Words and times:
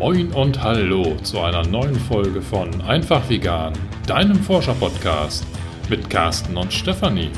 Moin 0.00 0.32
und 0.32 0.62
Hallo 0.62 1.14
zu 1.22 1.40
einer 1.40 1.62
neuen 1.66 1.94
Folge 1.94 2.40
von 2.40 2.80
Einfach 2.80 3.28
Vegan, 3.28 3.74
deinem 4.06 4.36
Forscher-Podcast 4.36 5.46
mit 5.90 6.08
Carsten 6.08 6.56
und 6.56 6.72
Stefanie. 6.72 7.28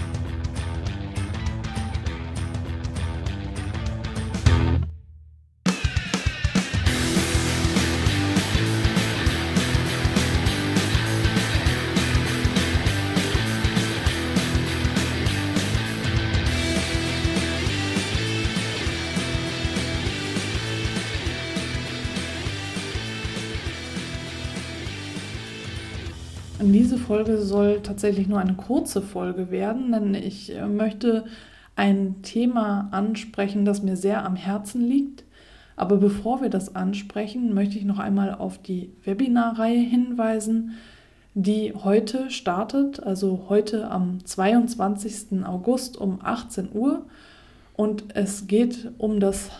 Folge 27.25 27.41
soll 27.41 27.83
tatsächlich 27.83 28.27
nur 28.27 28.41
eine 28.41 28.55
kurze 28.55 29.01
Folge 29.01 29.53
werden, 29.53 29.93
denn 29.93 30.13
ich 30.15 30.57
äh, 30.57 30.67
möchte 30.67 31.25
ein 31.77 32.17
Thema 32.23 32.89
ansprechen, 32.91 33.65
das 33.65 33.81
mir 33.81 33.97
sehr 33.97 34.25
am 34.25 34.35
Herzen 34.35 34.81
liegt. 34.85 35.23
Aber 35.77 35.99
bevor 35.99 36.43
wir 36.43 36.49
das 36.49 36.75
ansprechen, 36.75 37.55
möchte 37.55 37.79
ich 37.79 37.85
noch 37.85 38.01
einmal 38.01 38.35
auf 38.35 38.59
die 38.59 38.91
Webinarreihe 39.05 39.79
hinweisen, 39.79 40.73
die 41.35 41.73
heute 41.73 42.29
startet, 42.29 43.01
also 43.01 43.47
heute 43.49 43.89
am 43.89 44.25
22. 44.25 45.45
August 45.45 45.97
um 45.97 46.19
18 46.25 46.71
Uhr. 46.75 47.07
Und 47.75 48.17
es 48.17 48.49
geht 48.49 48.91
um 48.99 49.21
das 49.21 49.51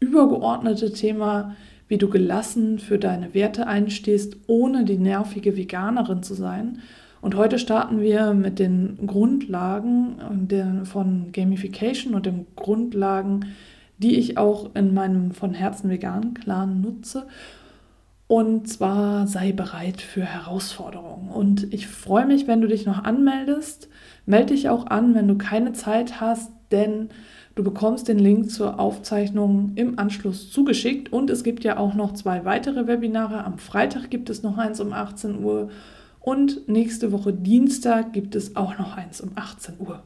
übergeordnete 0.00 0.92
Thema 0.92 1.54
wie 1.86 1.98
du 1.98 2.08
gelassen 2.08 2.78
für 2.78 2.98
deine 2.98 3.34
Werte 3.34 3.66
einstehst, 3.66 4.36
ohne 4.46 4.84
die 4.84 4.98
nervige 4.98 5.56
Veganerin 5.56 6.22
zu 6.22 6.34
sein. 6.34 6.80
Und 7.24 7.36
heute 7.36 7.58
starten 7.58 8.02
wir 8.02 8.34
mit 8.34 8.58
den 8.58 8.98
Grundlagen 9.06 10.84
von 10.84 11.32
Gamification 11.32 12.12
und 12.12 12.26
den 12.26 12.44
Grundlagen, 12.54 13.46
die 13.96 14.16
ich 14.16 14.36
auch 14.36 14.74
in 14.74 14.92
meinem 14.92 15.30
von 15.30 15.54
Herzen 15.54 15.88
veganen 15.88 16.34
Clan 16.34 16.82
nutze. 16.82 17.26
Und 18.26 18.68
zwar 18.68 19.26
sei 19.26 19.52
bereit 19.52 20.02
für 20.02 20.20
Herausforderungen. 20.20 21.30
Und 21.30 21.72
ich 21.72 21.86
freue 21.86 22.26
mich, 22.26 22.46
wenn 22.46 22.60
du 22.60 22.68
dich 22.68 22.84
noch 22.84 23.04
anmeldest. 23.04 23.88
Melde 24.26 24.52
dich 24.52 24.68
auch 24.68 24.88
an, 24.88 25.14
wenn 25.14 25.26
du 25.26 25.38
keine 25.38 25.72
Zeit 25.72 26.20
hast, 26.20 26.52
denn 26.72 27.08
Du 27.54 27.62
bekommst 27.62 28.08
den 28.08 28.18
Link 28.18 28.50
zur 28.50 28.80
Aufzeichnung 28.80 29.72
im 29.76 29.96
Anschluss 29.96 30.50
zugeschickt 30.50 31.12
und 31.12 31.30
es 31.30 31.44
gibt 31.44 31.62
ja 31.62 31.76
auch 31.76 31.94
noch 31.94 32.12
zwei 32.14 32.44
weitere 32.44 32.88
Webinare. 32.88 33.44
Am 33.44 33.58
Freitag 33.58 34.10
gibt 34.10 34.28
es 34.28 34.42
noch 34.42 34.58
eins 34.58 34.80
um 34.80 34.92
18 34.92 35.44
Uhr 35.44 35.70
und 36.24 36.68
nächste 36.68 37.12
Woche 37.12 37.34
Dienstag 37.34 38.14
gibt 38.14 38.34
es 38.34 38.56
auch 38.56 38.78
noch 38.78 38.96
eins 38.96 39.20
um 39.20 39.32
18 39.34 39.74
Uhr. 39.78 40.02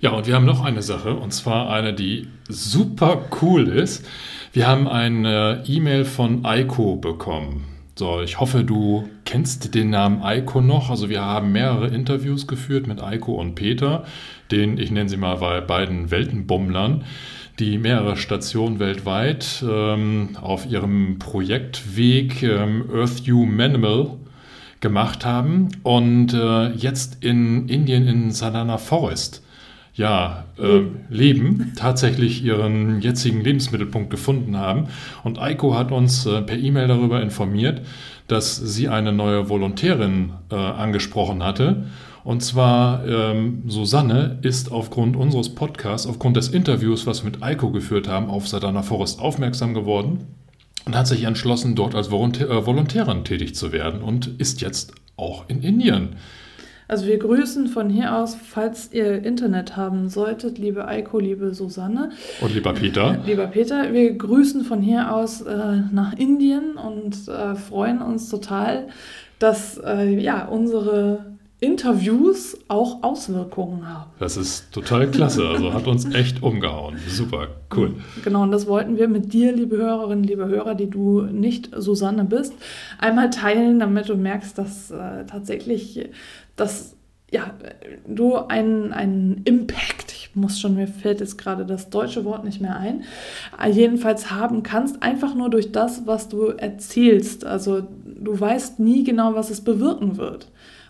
Ja, 0.00 0.12
und 0.12 0.26
wir 0.26 0.34
haben 0.34 0.46
noch 0.46 0.64
eine 0.64 0.80
Sache 0.80 1.14
und 1.14 1.32
zwar 1.32 1.70
eine, 1.70 1.92
die 1.92 2.28
super 2.48 3.26
cool 3.42 3.68
ist. 3.68 4.06
Wir 4.52 4.66
haben 4.66 4.88
eine 4.88 5.64
E-Mail 5.66 6.06
von 6.06 6.46
Eiko 6.46 6.96
bekommen. 6.96 7.64
So, 7.94 8.22
ich 8.22 8.40
hoffe, 8.40 8.64
du 8.64 9.06
kennst 9.26 9.74
den 9.74 9.90
Namen 9.90 10.22
Eiko 10.22 10.62
noch. 10.62 10.88
Also 10.88 11.10
wir 11.10 11.20
haben 11.20 11.52
mehrere 11.52 11.88
Interviews 11.88 12.46
geführt 12.46 12.86
mit 12.86 13.02
Eiko 13.02 13.34
und 13.34 13.54
Peter, 13.54 14.04
den, 14.50 14.78
ich 14.78 14.90
nenne 14.90 15.10
sie 15.10 15.18
mal 15.18 15.36
bei 15.36 15.60
beiden 15.60 16.10
Weltenbummlern, 16.10 17.04
die 17.58 17.76
mehrere 17.76 18.16
Stationen 18.16 18.78
weltweit 18.78 19.62
ähm, 19.68 20.38
auf 20.40 20.64
ihrem 20.64 21.18
Projektweg 21.18 22.42
ähm, 22.44 22.88
Earth 22.94 23.20
You 23.20 23.44
Manimal 23.44 24.12
gemacht 24.80 25.24
haben 25.24 25.68
und 25.82 26.32
äh, 26.34 26.70
jetzt 26.72 27.24
in 27.24 27.68
Indien 27.68 28.06
in 28.06 28.30
Sadhana 28.30 28.78
Forest 28.78 29.42
ja, 29.98 30.44
äh, 30.58 30.82
leben, 31.10 31.72
tatsächlich 31.76 32.44
ihren 32.44 33.00
jetzigen 33.00 33.40
Lebensmittelpunkt 33.40 34.10
gefunden 34.10 34.56
haben. 34.56 34.86
Und 35.24 35.40
Eiko 35.40 35.74
hat 35.74 35.90
uns 35.90 36.24
äh, 36.24 36.40
per 36.42 36.56
E-Mail 36.56 36.86
darüber 36.86 37.20
informiert, 37.20 37.82
dass 38.28 38.56
sie 38.56 38.88
eine 38.88 39.12
neue 39.12 39.48
Volontärin 39.48 40.34
äh, 40.52 40.54
angesprochen 40.54 41.42
hatte. 41.42 41.86
Und 42.22 42.44
zwar 42.44 43.04
ähm, 43.08 43.64
Susanne 43.66 44.38
ist 44.42 44.70
aufgrund 44.70 45.16
unseres 45.16 45.52
Podcasts, 45.52 46.06
aufgrund 46.06 46.36
des 46.36 46.48
Interviews, 46.48 47.06
was 47.06 47.24
wir 47.24 47.30
mit 47.32 47.42
Eiko 47.42 47.72
geführt 47.72 48.06
haben, 48.06 48.30
auf 48.30 48.46
Sadana 48.46 48.82
Forest 48.82 49.20
aufmerksam 49.20 49.74
geworden 49.74 50.26
und 50.88 50.96
hat 50.96 51.06
sich 51.06 51.24
entschlossen, 51.24 51.74
dort 51.74 51.94
als 51.94 52.08
äh, 52.08 52.10
Volontärin 52.10 53.22
tätig 53.22 53.54
zu 53.54 53.72
werden 53.72 54.00
und 54.00 54.40
ist 54.40 54.62
jetzt 54.62 54.94
auch 55.18 55.44
in 55.48 55.62
Indien. 55.62 56.16
Also 56.88 57.06
wir 57.06 57.18
grüßen 57.18 57.68
von 57.68 57.90
hier 57.90 58.16
aus, 58.16 58.34
falls 58.34 58.90
ihr 58.94 59.22
Internet 59.22 59.76
haben 59.76 60.08
solltet, 60.08 60.56
liebe 60.56 60.88
Eiko, 60.88 61.18
liebe 61.18 61.52
Susanne. 61.52 62.12
Und 62.40 62.54
lieber 62.54 62.72
Peter. 62.72 63.18
Lieber 63.26 63.48
Peter, 63.48 63.92
wir 63.92 64.14
grüßen 64.14 64.64
von 64.64 64.80
hier 64.80 65.14
aus 65.14 65.42
äh, 65.42 65.82
nach 65.92 66.14
Indien 66.14 66.78
und 66.78 67.28
äh, 67.28 67.54
freuen 67.54 68.00
uns 68.00 68.30
total, 68.30 68.88
dass 69.38 69.78
äh, 69.84 70.18
ja, 70.18 70.46
unsere 70.46 71.36
Interviews 71.60 72.56
auch 72.68 73.02
Auswirkungen 73.02 73.88
haben. 73.88 74.10
Das 74.20 74.36
ist 74.36 74.70
total 74.70 75.10
klasse. 75.10 75.48
Also 75.48 75.72
hat 75.74 75.86
uns 75.88 76.04
echt 76.14 76.42
umgehauen. 76.42 76.96
Super, 77.08 77.48
cool. 77.74 77.96
Genau, 78.22 78.42
und 78.42 78.52
das 78.52 78.66
wollten 78.66 78.96
wir 78.96 79.08
mit 79.08 79.32
dir, 79.32 79.52
liebe 79.52 79.76
Hörerinnen, 79.76 80.22
liebe 80.22 80.46
Hörer, 80.46 80.76
die 80.76 80.88
du 80.88 81.22
nicht 81.22 81.70
Susanne 81.76 82.24
bist, 82.24 82.52
einmal 82.98 83.30
teilen, 83.30 83.80
damit 83.80 84.08
du 84.08 84.14
merkst, 84.14 84.56
dass 84.56 84.90
äh, 84.90 85.24
tatsächlich 85.26 86.08
dass 86.54 86.96
ja, 87.30 87.54
du 88.06 88.36
einen, 88.36 88.92
einen 88.92 89.42
Impact, 89.44 90.12
ich 90.12 90.30
muss 90.34 90.58
schon, 90.58 90.76
mir 90.76 90.86
fällt 90.86 91.20
jetzt 91.20 91.36
gerade 91.36 91.66
das 91.66 91.90
deutsche 91.90 92.24
Wort 92.24 92.44
nicht 92.44 92.60
mehr 92.60 92.76
ein, 92.76 93.04
jedenfalls 93.70 94.30
haben 94.30 94.62
kannst, 94.62 95.02
einfach 95.02 95.34
nur 95.34 95.50
durch 95.50 95.70
das, 95.70 96.06
was 96.06 96.28
du 96.28 96.46
erzählst. 96.46 97.44
Also 97.44 97.82
du 98.04 98.38
weißt 98.38 98.80
nie 98.80 99.04
genau, 99.04 99.34
was 99.34 99.50
es 99.50 99.60
bewirken 99.60 100.16
wird. 100.16 100.48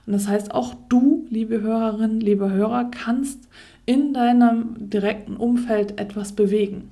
Und 0.09 0.15
das 0.15 0.27
heißt, 0.27 0.55
auch 0.55 0.75
du, 0.89 1.27
liebe 1.29 1.61
Hörerin, 1.61 2.19
liebe 2.19 2.51
Hörer, 2.51 2.91
kannst 2.91 3.47
in 3.85 4.15
deinem 4.15 4.75
direkten 4.79 5.37
Umfeld 5.37 6.01
etwas 6.01 6.33
bewegen. 6.33 6.89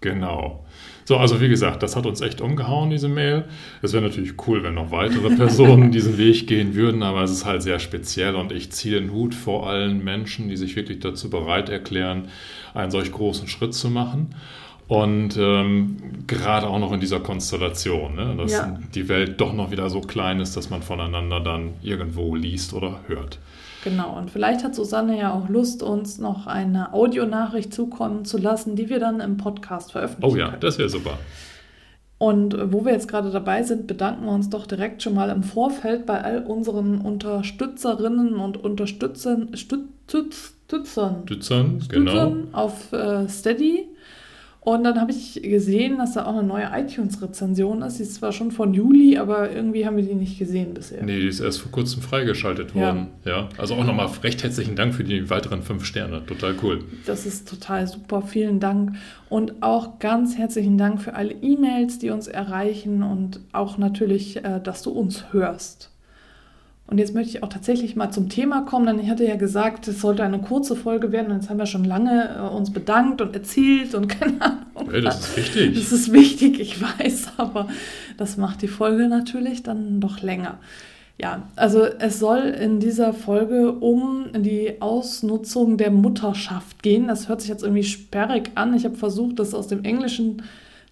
Genau. 0.00 0.64
So, 1.04 1.16
also 1.16 1.40
wie 1.40 1.48
gesagt, 1.48 1.84
das 1.84 1.94
hat 1.94 2.06
uns 2.06 2.22
echt 2.22 2.40
umgehauen, 2.40 2.90
diese 2.90 3.08
Mail. 3.08 3.44
Es 3.82 3.92
wäre 3.92 4.02
natürlich 4.02 4.32
cool, 4.48 4.64
wenn 4.64 4.74
noch 4.74 4.90
weitere 4.90 5.36
Personen 5.36 5.90
diesen 5.92 6.18
Weg 6.18 6.48
gehen 6.48 6.74
würden, 6.74 7.04
aber 7.04 7.22
es 7.22 7.30
ist 7.30 7.44
halt 7.44 7.62
sehr 7.62 7.78
speziell 7.78 8.34
und 8.34 8.50
ich 8.50 8.72
ziehe 8.72 8.98
den 9.00 9.12
Hut 9.12 9.36
vor 9.36 9.68
allen 9.70 10.02
Menschen, 10.02 10.48
die 10.48 10.56
sich 10.56 10.74
wirklich 10.74 10.98
dazu 10.98 11.30
bereit 11.30 11.68
erklären, 11.68 12.26
einen 12.74 12.90
solch 12.90 13.12
großen 13.12 13.46
Schritt 13.46 13.74
zu 13.74 13.90
machen. 13.90 14.34
Und 14.88 15.36
ähm, 15.36 15.96
gerade 16.28 16.68
auch 16.68 16.78
noch 16.78 16.92
in 16.92 17.00
dieser 17.00 17.18
Konstellation, 17.18 18.14
ne? 18.14 18.36
dass 18.38 18.52
ja. 18.52 18.78
die 18.94 19.08
Welt 19.08 19.40
doch 19.40 19.52
noch 19.52 19.72
wieder 19.72 19.90
so 19.90 20.00
klein 20.00 20.38
ist, 20.38 20.56
dass 20.56 20.70
man 20.70 20.82
voneinander 20.82 21.40
dann 21.40 21.74
irgendwo 21.82 22.36
liest 22.36 22.72
oder 22.72 23.00
hört. 23.08 23.38
Genau, 23.82 24.16
und 24.16 24.30
vielleicht 24.30 24.64
hat 24.64 24.74
Susanne 24.74 25.18
ja 25.18 25.32
auch 25.32 25.48
Lust, 25.48 25.82
uns 25.82 26.18
noch 26.18 26.46
eine 26.46 26.92
Audionachricht 26.92 27.72
zukommen 27.72 28.24
zu 28.24 28.38
lassen, 28.38 28.76
die 28.76 28.88
wir 28.88 29.00
dann 29.00 29.20
im 29.20 29.36
Podcast 29.36 29.92
veröffentlichen. 29.92 30.34
Oh 30.34 30.36
ja, 30.36 30.48
können. 30.50 30.60
das 30.60 30.78
wäre 30.78 30.88
super. 30.88 31.18
Und 32.18 32.56
wo 32.72 32.84
wir 32.84 32.92
jetzt 32.92 33.08
gerade 33.08 33.30
dabei 33.30 33.62
sind, 33.62 33.86
bedanken 33.86 34.24
wir 34.24 34.32
uns 34.32 34.48
doch 34.48 34.66
direkt 34.66 35.02
schon 35.02 35.14
mal 35.14 35.28
im 35.30 35.42
Vorfeld 35.42 36.06
bei 36.06 36.22
all 36.22 36.44
unseren 36.44 37.00
Unterstützerinnen 37.00 38.36
und 38.36 38.56
Unterstützern, 38.56 39.50
Stützern, 39.54 40.34
Stützern, 41.26 41.82
genau. 41.88 42.36
auf 42.52 42.92
äh, 42.92 43.28
Steady. 43.28 43.88
Und 44.66 44.82
dann 44.82 45.00
habe 45.00 45.12
ich 45.12 45.40
gesehen, 45.44 45.98
dass 45.98 46.14
da 46.14 46.26
auch 46.26 46.36
eine 46.36 46.42
neue 46.42 46.68
iTunes-Rezension 46.74 47.82
ist. 47.82 48.00
Die 48.00 48.02
ist 48.02 48.16
zwar 48.16 48.32
schon 48.32 48.50
von 48.50 48.74
Juli, 48.74 49.16
aber 49.16 49.52
irgendwie 49.52 49.86
haben 49.86 49.96
wir 49.96 50.02
die 50.02 50.16
nicht 50.16 50.40
gesehen 50.40 50.74
bisher. 50.74 51.04
Nee, 51.04 51.20
die 51.20 51.28
ist 51.28 51.38
erst 51.38 51.60
vor 51.60 51.70
kurzem 51.70 52.02
freigeschaltet 52.02 52.74
worden. 52.74 53.06
Ja. 53.24 53.42
ja. 53.42 53.48
Also 53.58 53.76
auch 53.76 53.84
nochmal 53.84 54.08
recht 54.24 54.42
herzlichen 54.42 54.74
Dank 54.74 54.96
für 54.96 55.04
die 55.04 55.30
weiteren 55.30 55.62
fünf 55.62 55.84
Sterne. 55.84 56.26
Total 56.26 56.56
cool. 56.64 56.82
Das 57.06 57.26
ist 57.26 57.48
total 57.48 57.86
super. 57.86 58.22
Vielen 58.22 58.58
Dank. 58.58 58.96
Und 59.28 59.62
auch 59.62 60.00
ganz 60.00 60.36
herzlichen 60.36 60.78
Dank 60.78 61.00
für 61.00 61.14
alle 61.14 61.34
E-Mails, 61.34 62.00
die 62.00 62.10
uns 62.10 62.26
erreichen 62.26 63.04
und 63.04 63.38
auch 63.52 63.78
natürlich, 63.78 64.44
äh, 64.44 64.60
dass 64.60 64.82
du 64.82 64.90
uns 64.90 65.32
hörst. 65.32 65.92
Und 66.88 66.98
jetzt 66.98 67.14
möchte 67.14 67.36
ich 67.36 67.42
auch 67.42 67.48
tatsächlich 67.48 67.96
mal 67.96 68.10
zum 68.12 68.28
Thema 68.28 68.62
kommen, 68.62 68.86
denn 68.86 69.00
ich 69.00 69.10
hatte 69.10 69.26
ja 69.26 69.34
gesagt, 69.34 69.88
es 69.88 70.00
sollte 70.00 70.22
eine 70.22 70.38
kurze 70.38 70.76
Folge 70.76 71.10
werden 71.10 71.32
und 71.32 71.38
jetzt 71.38 71.50
haben 71.50 71.58
wir 71.58 71.66
schon 71.66 71.84
lange 71.84 72.36
äh, 72.36 72.54
uns 72.54 72.72
bedankt 72.72 73.20
und 73.20 73.34
erzählt 73.34 73.94
und 73.94 74.08
keine 74.20 74.40
Ahnung. 74.40 74.90
Hey, 74.90 75.02
das 75.02 75.20
ist 75.20 75.36
wichtig. 75.36 75.74
Das 75.74 75.92
ist 75.92 76.12
wichtig, 76.12 76.60
ich 76.60 76.80
weiß, 76.98 77.32
aber 77.38 77.68
das 78.16 78.36
macht 78.36 78.62
die 78.62 78.68
Folge 78.68 79.08
natürlich 79.08 79.64
dann 79.64 80.00
doch 80.00 80.22
länger. 80.22 80.58
Ja, 81.18 81.48
also 81.56 81.82
es 81.82 82.18
soll 82.18 82.40
in 82.40 82.78
dieser 82.78 83.14
Folge 83.14 83.72
um 83.72 84.26
die 84.36 84.80
Ausnutzung 84.80 85.78
der 85.78 85.90
Mutterschaft 85.90 86.82
gehen. 86.82 87.08
Das 87.08 87.28
hört 87.28 87.40
sich 87.40 87.48
jetzt 87.48 87.62
irgendwie 87.62 87.84
sperrig 87.84 88.50
an. 88.54 88.74
Ich 88.74 88.84
habe 88.84 88.96
versucht, 88.96 89.38
das 89.38 89.54
aus 89.54 89.66
dem 89.66 89.82
Englischen 89.82 90.42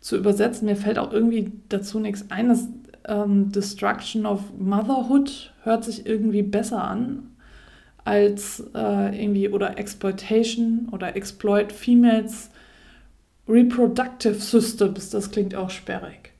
zu 0.00 0.16
übersetzen. 0.16 0.66
Mir 0.66 0.76
fällt 0.76 0.98
auch 0.98 1.12
irgendwie 1.12 1.52
dazu 1.68 2.00
nichts 2.00 2.24
ein. 2.30 2.48
Das 2.48 2.68
ähm, 3.06 3.52
Destruction 3.52 4.26
of 4.26 4.40
Motherhood 4.58 5.52
hört 5.62 5.84
sich 5.84 6.06
irgendwie 6.06 6.42
besser 6.42 6.82
an 6.82 7.30
als 8.04 8.62
äh, 8.74 9.22
irgendwie 9.22 9.48
oder 9.48 9.78
Exploitation 9.78 10.88
oder 10.92 11.16
Exploit 11.16 11.72
Females 11.72 12.50
Reproductive 13.48 14.34
Systems. 14.34 15.10
Das 15.10 15.30
klingt 15.30 15.54
auch 15.54 15.70
sperrig. 15.70 16.32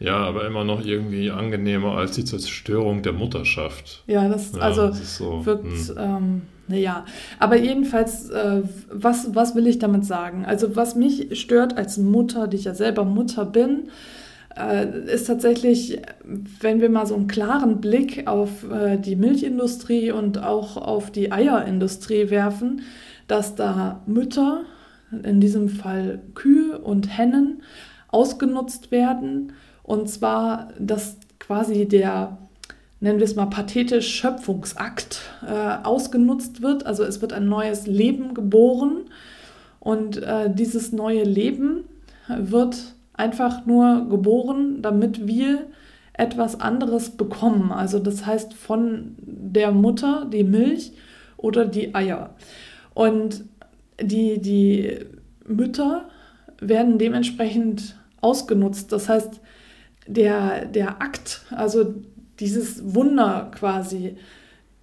Ja, 0.00 0.16
aber 0.16 0.46
immer 0.46 0.64
noch 0.64 0.84
irgendwie 0.84 1.30
angenehmer 1.30 1.96
als 1.96 2.12
die 2.12 2.24
Zerstörung 2.24 3.02
der 3.02 3.12
Mutterschaft. 3.12 4.02
Ja, 4.06 4.28
das 4.28 4.52
ja, 4.52 4.60
also 4.60 4.88
das 4.88 5.18
so, 5.18 5.44
wirkt, 5.44 5.66
hm. 5.66 5.96
ähm, 5.98 6.42
naja. 6.68 7.04
Aber 7.38 7.56
jedenfalls, 7.56 8.30
äh, 8.30 8.62
was, 8.90 9.34
was 9.34 9.54
will 9.54 9.66
ich 9.66 9.78
damit 9.78 10.06
sagen? 10.06 10.46
Also 10.46 10.74
was 10.74 10.94
mich 10.94 11.38
stört 11.38 11.76
als 11.76 11.98
Mutter, 11.98 12.48
die 12.48 12.56
ich 12.56 12.64
ja 12.64 12.74
selber 12.74 13.04
Mutter 13.04 13.44
bin, 13.44 13.90
ist 15.06 15.26
tatsächlich, 15.26 16.00
wenn 16.60 16.80
wir 16.80 16.90
mal 16.90 17.06
so 17.06 17.14
einen 17.14 17.28
klaren 17.28 17.80
Blick 17.80 18.26
auf 18.26 18.68
äh, 18.70 18.98
die 18.98 19.16
Milchindustrie 19.16 20.10
und 20.10 20.42
auch 20.42 20.76
auf 20.76 21.10
die 21.10 21.30
Eierindustrie 21.30 22.30
werfen, 22.30 22.82
dass 23.28 23.54
da 23.54 24.02
Mütter, 24.06 24.62
in 25.22 25.40
diesem 25.40 25.68
Fall 25.68 26.20
Kühe 26.34 26.78
und 26.78 27.16
Hennen, 27.16 27.62
ausgenutzt 28.08 28.90
werden. 28.90 29.52
Und 29.82 30.08
zwar, 30.08 30.72
dass 30.78 31.16
quasi 31.38 31.86
der, 31.86 32.38
nennen 33.00 33.18
wir 33.18 33.24
es 33.24 33.36
mal 33.36 33.46
pathetisch, 33.46 34.08
Schöpfungsakt 34.08 35.20
äh, 35.46 35.84
ausgenutzt 35.84 36.60
wird. 36.60 36.86
Also 36.86 37.04
es 37.04 37.20
wird 37.20 37.32
ein 37.32 37.48
neues 37.48 37.86
Leben 37.86 38.34
geboren 38.34 39.02
und 39.78 40.22
äh, 40.22 40.52
dieses 40.52 40.92
neue 40.92 41.22
Leben 41.22 41.84
wird 42.28 42.94
einfach 43.20 43.66
nur 43.66 44.08
geboren, 44.08 44.82
damit 44.82 45.26
wir 45.26 45.66
etwas 46.14 46.60
anderes 46.60 47.10
bekommen. 47.10 47.70
Also 47.70 47.98
das 47.98 48.26
heißt 48.26 48.54
von 48.54 49.14
der 49.18 49.72
Mutter 49.72 50.26
die 50.30 50.44
Milch 50.44 50.92
oder 51.36 51.66
die 51.66 51.94
Eier. 51.94 52.34
Und 52.94 53.44
die, 54.00 54.40
die 54.40 54.98
Mütter 55.46 56.08
werden 56.60 56.98
dementsprechend 56.98 57.96
ausgenutzt. 58.20 58.92
Das 58.92 59.08
heißt, 59.08 59.40
der, 60.06 60.64
der 60.66 61.00
Akt, 61.00 61.42
also 61.50 61.94
dieses 62.38 62.94
Wunder 62.94 63.50
quasi, 63.54 64.16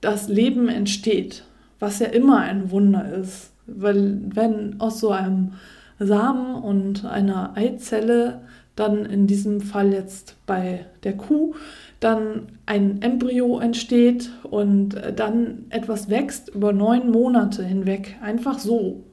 das 0.01 0.27
Leben 0.27 0.69
entsteht, 0.69 1.43
was 1.79 1.99
ja 1.99 2.07
immer 2.07 2.39
ein 2.39 2.71
Wunder 2.71 3.11
ist. 3.13 3.51
Weil 3.65 4.21
wenn 4.33 4.79
aus 4.79 4.99
so 4.99 5.11
einem 5.11 5.53
Samen 5.99 6.55
und 6.55 7.05
einer 7.05 7.55
Eizelle, 7.55 8.41
dann 8.75 9.05
in 9.05 9.25
diesem 9.25 9.61
Fall 9.61 9.91
jetzt 9.91 10.35
bei 10.45 10.85
der 11.03 11.17
Kuh, 11.17 11.55
dann 11.99 12.43
ein 12.67 13.01
Embryo 13.01 13.59
entsteht 13.59 14.29
und 14.43 14.95
dann 15.15 15.65
etwas 15.69 16.09
wächst 16.09 16.49
über 16.49 16.73
neun 16.73 17.09
Monate 17.11 17.63
hinweg, 17.63 18.17
einfach 18.21 18.59
so 18.59 19.03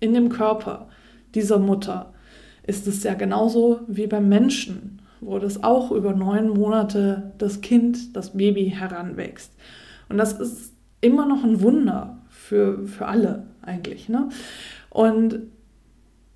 in 0.00 0.14
dem 0.14 0.30
Körper 0.30 0.88
dieser 1.34 1.58
Mutter, 1.58 2.12
ist 2.66 2.86
es 2.86 3.02
ja 3.02 3.14
genauso 3.14 3.80
wie 3.86 4.06
beim 4.06 4.28
Menschen, 4.28 5.02
wo 5.20 5.38
das 5.38 5.62
auch 5.62 5.92
über 5.92 6.14
neun 6.14 6.48
Monate 6.48 7.32
das 7.36 7.60
Kind, 7.60 8.16
das 8.16 8.30
Baby 8.30 8.70
heranwächst. 8.70 9.52
Und 10.08 10.16
das 10.16 10.32
ist 10.40 10.72
immer 11.02 11.26
noch 11.26 11.44
ein 11.44 11.60
Wunder 11.60 12.18
für, 12.28 12.86
für 12.86 13.06
alle 13.06 13.46
eigentlich. 13.62 14.08
Ne? 14.08 14.30
Und 14.88 15.40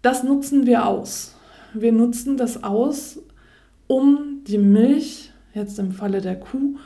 das 0.05 0.23
nutzen 0.23 0.67
wir 0.67 0.87
aus. 0.87 1.35
Wir 1.73 1.93
nutzen 1.93 2.37
das 2.37 2.63
aus, 2.63 3.19
um 3.87 4.41
die 4.47 4.59
Milch, 4.59 5.31
jetzt 5.55 5.79
im 5.79 5.93
Falle 5.93 6.21
der 6.21 6.39
Kuh, 6.39 6.77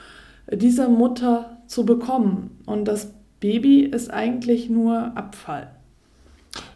dieser 0.50 0.88
Mutter 0.88 1.58
zu 1.66 1.84
bekommen. 1.84 2.50
Und 2.64 2.86
das 2.86 3.12
Baby 3.40 3.80
ist 3.80 4.10
eigentlich 4.10 4.70
nur 4.70 5.16
Abfall. 5.16 5.70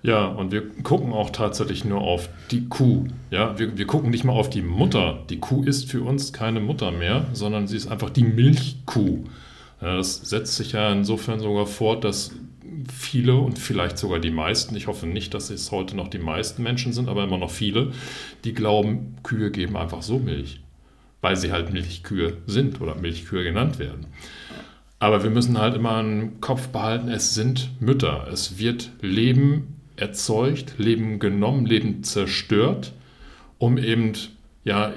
Ja, 0.03 0.27
und 0.27 0.53
wir 0.53 0.69
gucken 0.83 1.12
auch 1.12 1.31
tatsächlich 1.31 1.85
nur 1.85 2.00
auf 2.00 2.29
die 2.50 2.69
Kuh. 2.69 3.05
Ja, 3.31 3.59
wir, 3.59 3.79
wir 3.79 3.87
gucken 3.87 4.11
nicht 4.11 4.25
mal 4.25 4.33
auf 4.33 4.50
die 4.50 4.62
Mutter. 4.62 5.21
Die 5.31 5.39
Kuh 5.39 5.62
ist 5.62 5.91
für 5.91 6.03
uns 6.03 6.33
keine 6.33 6.61
Mutter 6.61 6.91
mehr, 6.91 7.27
sondern 7.33 7.67
sie 7.69 7.77
ist 7.77 7.89
einfach 7.89 8.11
die 8.11 8.25
Milchkuh. 8.25 9.25
Das 9.81 10.17
setzt 10.29 10.56
sich 10.56 10.73
ja 10.73 10.93
insofern 10.93 11.41
sogar 11.41 11.67
fort, 11.67 12.05
dass 12.05 12.33
viele 12.93 13.37
und 13.37 13.59
vielleicht 13.59 13.99
sogar 13.99 14.19
die 14.19 14.31
meisten, 14.31 14.76
ich 14.76 14.87
hoffe 14.87 15.06
nicht, 15.06 15.35
dass 15.35 15.50
es 15.50 15.70
heute 15.70 15.97
noch 15.97 16.09
die 16.09 16.19
meisten 16.19 16.62
Menschen 16.62 16.93
sind, 16.93 17.09
aber 17.09 17.25
immer 17.25 17.38
noch 17.38 17.50
viele, 17.50 17.93
die 18.44 18.55
glauben, 18.55 19.17
Kühe 19.23 19.50
geben 19.50 19.76
einfach 19.76 20.03
so 20.03 20.19
Milch, 20.19 20.61
weil 21.20 21.37
sie 21.37 21.53
halt 21.53 21.73
Milchkühe 21.73 22.38
sind 22.47 22.81
oder 22.81 22.94
Milchkühe 22.94 23.44
genannt 23.44 23.79
werden. 23.79 24.06
Aber 24.99 25.25
wir 25.25 25.31
müssen 25.31 25.59
halt 25.59 25.75
immer 25.75 25.99
im 25.99 26.41
Kopf 26.41 26.69
behalten, 26.69 27.09
es 27.09 27.35
sind 27.35 27.70
Mütter. 27.81 28.29
Es 28.32 28.59
wird 28.59 28.91
Leben 29.00 29.81
erzeugt, 29.97 30.75
Leben 30.79 31.19
genommen, 31.19 31.67
Leben 31.67 32.05
zerstört, 32.05 32.93
um 33.58 33.79
eben 33.79 34.12
ja 34.62 34.93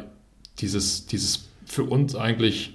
dieses, 0.59 1.07
dieses 1.07 1.49
für 1.65 1.83
uns 1.83 2.15
eigentlich 2.15 2.74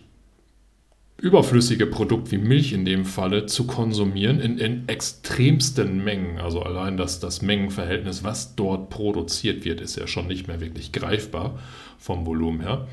überflüssige 1.21 1.87
Produkt 1.87 2.33
wie 2.33 2.39
Milch 2.39 2.73
in 2.73 2.85
dem 2.85 3.05
Falle 3.05 3.47
zu 3.47 3.67
konsumieren 3.67 4.41
in, 4.41 4.59
in 4.59 4.89
extremsten 4.89 6.03
Mengen. 6.03 6.39
Also 6.39 6.63
allein 6.63 6.97
das, 6.97 7.21
das 7.21 7.43
Mengenverhältnis, 7.43 8.25
was 8.25 8.55
dort 8.57 8.89
produziert 8.89 9.65
wird, 9.65 9.81
ist 9.81 9.97
ja 9.97 10.07
schon 10.07 10.27
nicht 10.27 10.49
mehr 10.49 10.61
wirklich 10.61 10.93
greifbar 10.93 11.59
vom 11.99 12.25
Volumen 12.27 12.61
her. 12.61 12.89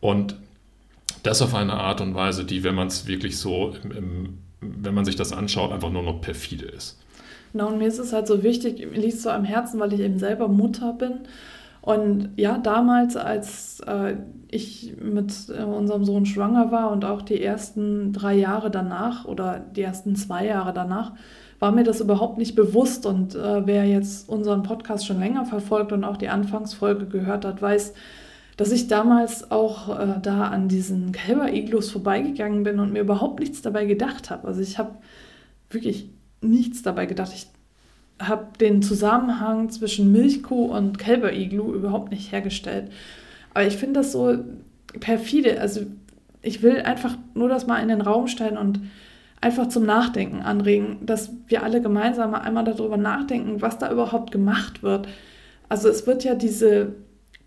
Und 0.00 0.36
das 1.22 1.42
auf 1.42 1.54
eine 1.54 1.74
Art 1.74 2.00
und 2.00 2.14
Weise, 2.14 2.44
die, 2.44 2.64
wenn 2.64 2.74
man 2.74 2.88
es 2.88 3.06
wirklich 3.06 3.36
so, 3.38 3.74
im, 3.84 3.90
im, 3.90 4.38
wenn 4.60 4.94
man 4.94 5.04
sich 5.04 5.16
das 5.16 5.32
anschaut, 5.32 5.72
einfach 5.72 5.90
nur 5.90 6.02
noch 6.02 6.20
perfide 6.22 6.66
ist. 6.66 6.98
Genau, 7.52 7.68
und 7.68 7.78
mir 7.78 7.88
ist 7.88 7.98
es 7.98 8.12
halt 8.12 8.26
so 8.26 8.42
wichtig, 8.42 8.78
mir 8.90 9.00
liegt 9.00 9.14
es 9.14 9.22
so 9.22 9.30
am 9.30 9.44
Herzen, 9.44 9.78
weil 9.78 9.92
ich 9.92 10.00
eben 10.00 10.18
selber 10.18 10.48
Mutter 10.48 10.92
bin 10.94 11.20
und 11.86 12.30
ja, 12.34 12.58
damals, 12.58 13.16
als 13.16 13.78
äh, 13.86 14.16
ich 14.48 14.96
mit 15.00 15.32
äh, 15.56 15.62
unserem 15.62 16.04
Sohn 16.04 16.26
schwanger 16.26 16.72
war 16.72 16.90
und 16.90 17.04
auch 17.04 17.22
die 17.22 17.40
ersten 17.40 18.12
drei 18.12 18.34
Jahre 18.34 18.72
danach 18.72 19.24
oder 19.24 19.60
die 19.60 19.82
ersten 19.82 20.16
zwei 20.16 20.46
Jahre 20.46 20.72
danach, 20.72 21.12
war 21.60 21.70
mir 21.70 21.84
das 21.84 22.00
überhaupt 22.00 22.38
nicht 22.38 22.56
bewusst. 22.56 23.06
Und 23.06 23.36
äh, 23.36 23.64
wer 23.68 23.84
jetzt 23.84 24.28
unseren 24.28 24.64
Podcast 24.64 25.06
schon 25.06 25.20
länger 25.20 25.44
verfolgt 25.44 25.92
und 25.92 26.02
auch 26.02 26.16
die 26.16 26.28
Anfangsfolge 26.28 27.06
gehört 27.06 27.44
hat, 27.44 27.62
weiß, 27.62 27.94
dass 28.56 28.72
ich 28.72 28.88
damals 28.88 29.52
auch 29.52 29.96
äh, 29.96 30.18
da 30.20 30.48
an 30.48 30.66
diesen 30.66 31.12
Kälber-Iglus 31.12 31.92
vorbeigegangen 31.92 32.64
bin 32.64 32.80
und 32.80 32.92
mir 32.92 33.02
überhaupt 33.02 33.38
nichts 33.38 33.62
dabei 33.62 33.84
gedacht 33.84 34.30
habe. 34.30 34.48
Also 34.48 34.60
ich 34.60 34.76
habe 34.76 34.96
wirklich 35.70 36.10
nichts 36.40 36.82
dabei 36.82 37.06
gedacht. 37.06 37.30
Ich 37.32 37.46
habe 38.20 38.46
den 38.58 38.82
Zusammenhang 38.82 39.70
zwischen 39.70 40.12
Milchkuh 40.12 40.66
und 40.66 40.98
Kälberiglu 40.98 41.74
überhaupt 41.74 42.10
nicht 42.10 42.32
hergestellt. 42.32 42.90
Aber 43.52 43.66
ich 43.66 43.76
finde 43.76 44.00
das 44.00 44.12
so 44.12 44.38
perfide. 45.00 45.60
Also 45.60 45.82
ich 46.42 46.62
will 46.62 46.80
einfach 46.80 47.16
nur 47.34 47.48
das 47.48 47.66
mal 47.66 47.80
in 47.82 47.88
den 47.88 48.00
Raum 48.00 48.26
stellen 48.28 48.56
und 48.56 48.80
einfach 49.40 49.68
zum 49.68 49.84
Nachdenken 49.84 50.40
anregen, 50.40 50.98
dass 51.04 51.30
wir 51.46 51.62
alle 51.62 51.82
gemeinsam 51.82 52.34
einmal 52.34 52.64
darüber 52.64 52.96
nachdenken, 52.96 53.60
was 53.60 53.78
da 53.78 53.92
überhaupt 53.92 54.30
gemacht 54.32 54.82
wird. 54.82 55.08
Also 55.68 55.88
es 55.88 56.06
wird 56.06 56.24
ja 56.24 56.34
diese 56.34 56.94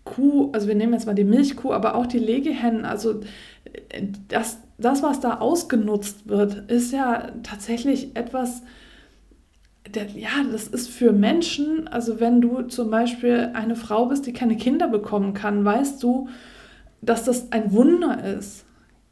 Kuh, 0.04 0.50
also 0.52 0.66
wir 0.68 0.74
nehmen 0.74 0.92
jetzt 0.92 1.06
mal 1.06 1.14
die 1.14 1.24
Milchkuh, 1.24 1.72
aber 1.72 1.94
auch 1.94 2.06
die 2.06 2.18
Legehennen, 2.18 2.84
also 2.84 3.20
das, 4.28 4.58
das, 4.78 5.02
was 5.02 5.20
da 5.20 5.38
ausgenutzt 5.38 6.28
wird, 6.28 6.70
ist 6.70 6.92
ja 6.92 7.32
tatsächlich 7.42 8.16
etwas, 8.16 8.62
der, 9.94 10.06
ja, 10.10 10.30
das 10.50 10.68
ist 10.68 10.88
für 10.88 11.12
Menschen, 11.12 11.88
also 11.88 12.20
wenn 12.20 12.40
du 12.40 12.62
zum 12.62 12.90
Beispiel 12.90 13.50
eine 13.54 13.76
Frau 13.76 14.06
bist, 14.06 14.26
die 14.26 14.32
keine 14.32 14.56
Kinder 14.56 14.88
bekommen 14.88 15.34
kann, 15.34 15.64
weißt 15.64 16.02
du, 16.02 16.28
dass 17.02 17.24
das 17.24 17.52
ein 17.52 17.72
Wunder 17.72 18.22
ist, 18.24 18.64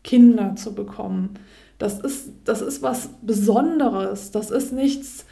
Kinder 0.04 0.56
zu 0.56 0.74
bekommen. 0.74 1.34
Das 1.78 2.00
ist, 2.00 2.32
das 2.44 2.60
ist 2.60 2.82
was 2.82 3.10
Besonderes. 3.22 4.30
Das 4.30 4.50
ist 4.50 4.72
nichts. 4.72 5.26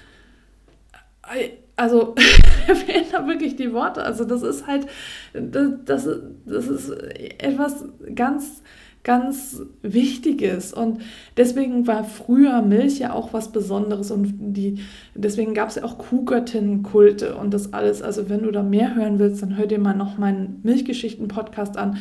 Also, 1.74 2.14
mir 2.68 2.76
fehlen 2.76 3.06
da 3.10 3.26
wirklich 3.26 3.56
die 3.56 3.72
Worte. 3.72 4.02
Also, 4.02 4.24
das 4.24 4.42
ist 4.42 4.66
halt, 4.66 4.86
das, 5.32 5.72
das, 5.84 6.08
das 6.44 6.68
ist 6.68 6.90
etwas 6.90 7.84
ganz 8.14 8.62
ganz 9.06 9.62
Wichtiges. 9.82 10.72
Und 10.72 11.00
deswegen 11.36 11.86
war 11.86 12.02
früher 12.02 12.60
Milch 12.60 12.98
ja 12.98 13.12
auch 13.12 13.32
was 13.32 13.52
Besonderes 13.52 14.10
und 14.10 14.34
die, 14.38 14.80
deswegen 15.14 15.54
gab 15.54 15.68
es 15.68 15.76
ja 15.76 15.84
auch 15.84 15.96
Kuhgöttinnenkulte 15.96 17.36
und 17.36 17.54
das 17.54 17.72
alles. 17.72 18.02
Also 18.02 18.28
wenn 18.28 18.42
du 18.42 18.50
da 18.50 18.64
mehr 18.64 18.96
hören 18.96 19.20
willst, 19.20 19.42
dann 19.42 19.56
hör 19.56 19.66
dir 19.68 19.78
mal 19.78 19.94
noch 19.94 20.18
meinen 20.18 20.58
Milchgeschichten-Podcast 20.64 21.76
an. 21.76 21.98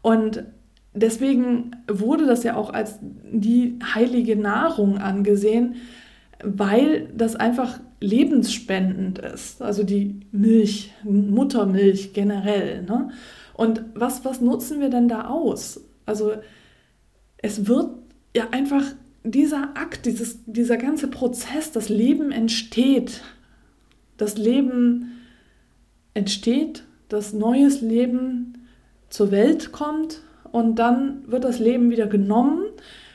Und 0.00 0.44
deswegen 0.94 1.72
wurde 1.92 2.24
das 2.24 2.42
ja 2.42 2.56
auch 2.56 2.72
als 2.72 3.00
die 3.02 3.78
heilige 3.94 4.34
Nahrung 4.34 4.96
angesehen. 4.96 5.76
weil 6.42 7.08
das 7.16 7.34
einfach 7.34 7.80
lebensspendend 8.00 9.18
ist. 9.18 9.62
Also 9.62 9.84
die 9.84 10.20
Milch, 10.32 10.92
Muttermilch 11.02 12.12
generell. 12.12 12.82
Ne? 12.82 13.08
Und 13.54 13.82
was, 13.94 14.24
was 14.24 14.40
nutzen 14.40 14.80
wir 14.80 14.90
denn 14.90 15.08
da 15.08 15.28
aus? 15.28 15.85
Also 16.06 16.32
es 17.38 17.66
wird 17.66 17.90
ja 18.34 18.48
einfach 18.50 18.82
dieser 19.24 19.76
Akt, 19.76 20.06
dieses, 20.06 20.38
dieser 20.46 20.76
ganze 20.76 21.08
Prozess, 21.08 21.72
das 21.72 21.88
Leben 21.88 22.32
entsteht. 22.32 23.22
Das 24.16 24.38
Leben 24.38 25.20
entsteht, 26.14 26.84
das 27.08 27.32
neues 27.32 27.80
Leben 27.82 28.68
zur 29.10 29.30
Welt 29.30 29.72
kommt 29.72 30.22
und 30.52 30.78
dann 30.78 31.30
wird 31.30 31.44
das 31.44 31.58
Leben 31.58 31.90
wieder 31.90 32.06
genommen. 32.06 32.62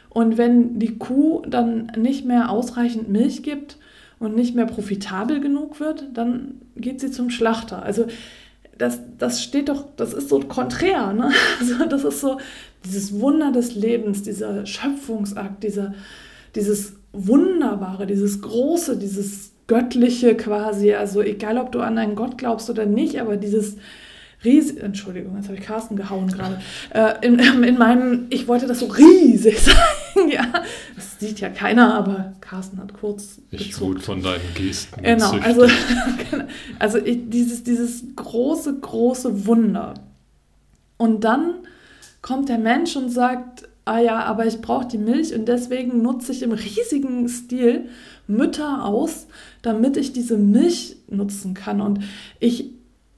Und 0.10 0.38
wenn 0.38 0.78
die 0.78 0.98
Kuh 0.98 1.42
dann 1.48 1.92
nicht 1.98 2.26
mehr 2.26 2.50
ausreichend 2.50 3.10
Milch 3.10 3.44
gibt 3.44 3.78
und 4.20 4.36
nicht 4.36 4.56
mehr 4.56 4.66
profitabel 4.66 5.40
genug 5.40 5.80
wird, 5.80 6.10
dann 6.14 6.62
geht 6.76 7.00
sie 7.00 7.12
zum 7.12 7.30
Schlachter. 7.30 7.82
Also 7.82 8.06
das, 8.82 9.00
das 9.20 9.44
steht 9.44 9.70
doch, 9.70 9.86
das 9.96 10.14
ist 10.14 10.30
so 10.30 10.40
konträr. 10.40 11.14
Ne? 11.14 11.32
Also 11.60 11.86
das 11.86 12.04
ist 12.04 12.22
so 12.22 12.40
dieses 12.84 13.20
Wunder 13.20 13.52
des 13.52 13.76
Lebens, 13.76 14.24
dieser 14.24 14.66
Schöpfungsakt, 14.66 15.64
dieser, 15.64 15.94
dieses 16.56 16.94
Wunderbare, 17.14 18.08
dieses 18.08 18.42
Große, 18.42 18.98
dieses 18.98 19.52
Göttliche 19.68 20.36
quasi. 20.36 20.94
Also 20.94 21.22
egal, 21.22 21.60
ob 21.60 21.72
du 21.72 21.82
an 21.82 21.98
einen 22.00 22.16
Gott 22.16 22.40
glaubst 22.40 22.70
oder 22.72 22.88
nicht, 22.88 23.22
aber 23.22 23.38
dieses 23.38 23.78
riesig, 24.44 24.82
Entschuldigung, 24.82 25.36
jetzt 25.36 25.48
habe 25.48 25.60
ich 25.60 25.64
Carsten 25.64 25.96
gehauen 25.96 26.28
gerade, 26.30 26.60
äh, 26.90 27.26
in, 27.26 27.38
in 27.64 27.78
meinem, 27.78 28.26
ich 28.32 28.48
wollte 28.48 28.66
das 28.66 28.80
so 28.80 28.88
riesig 28.88 29.60
sagen, 29.62 29.78
ja, 30.30 30.46
das 30.96 31.20
sieht 31.20 31.40
ja 31.40 31.50
keiner, 31.50 31.94
aber 31.94 32.34
Carsten 32.42 32.78
hat 32.80 32.94
kurz 32.94 33.40
Ich 33.52 33.74
gut 33.74 34.02
von 34.02 34.22
deinen 34.22 34.54
Gesten 34.56 35.02
Genau, 35.02 35.32
also, 35.40 35.68
also 36.80 36.98
ich, 36.98 37.30
dieses, 37.30 37.64
dieses 37.64 38.04
große, 38.16 38.80
große 38.80 39.46
Wunder. 39.46 39.94
Und 40.98 41.24
dann 41.24 41.56
kommt 42.22 42.50
der 42.50 42.58
Mensch 42.58 42.96
und 42.96 43.10
sagt, 43.10 43.68
ah 43.86 44.00
ja, 44.00 44.24
aber 44.24 44.46
ich 44.46 44.62
brauche 44.62 44.88
die 44.88 44.98
Milch 44.98 45.34
und 45.34 45.48
deswegen 45.48 46.02
nutze 46.02 46.32
ich 46.32 46.44
im 46.44 46.52
riesigen 46.52 47.28
Stil 47.28 47.90
Mütter 48.28 48.86
aus, 48.86 49.28
damit 49.62 49.98
ich 49.98 50.14
diese 50.14 50.38
Milch 50.38 50.98
nutzen 51.10 51.54
kann. 51.54 51.82
Und 51.82 52.00
ich 52.40 52.72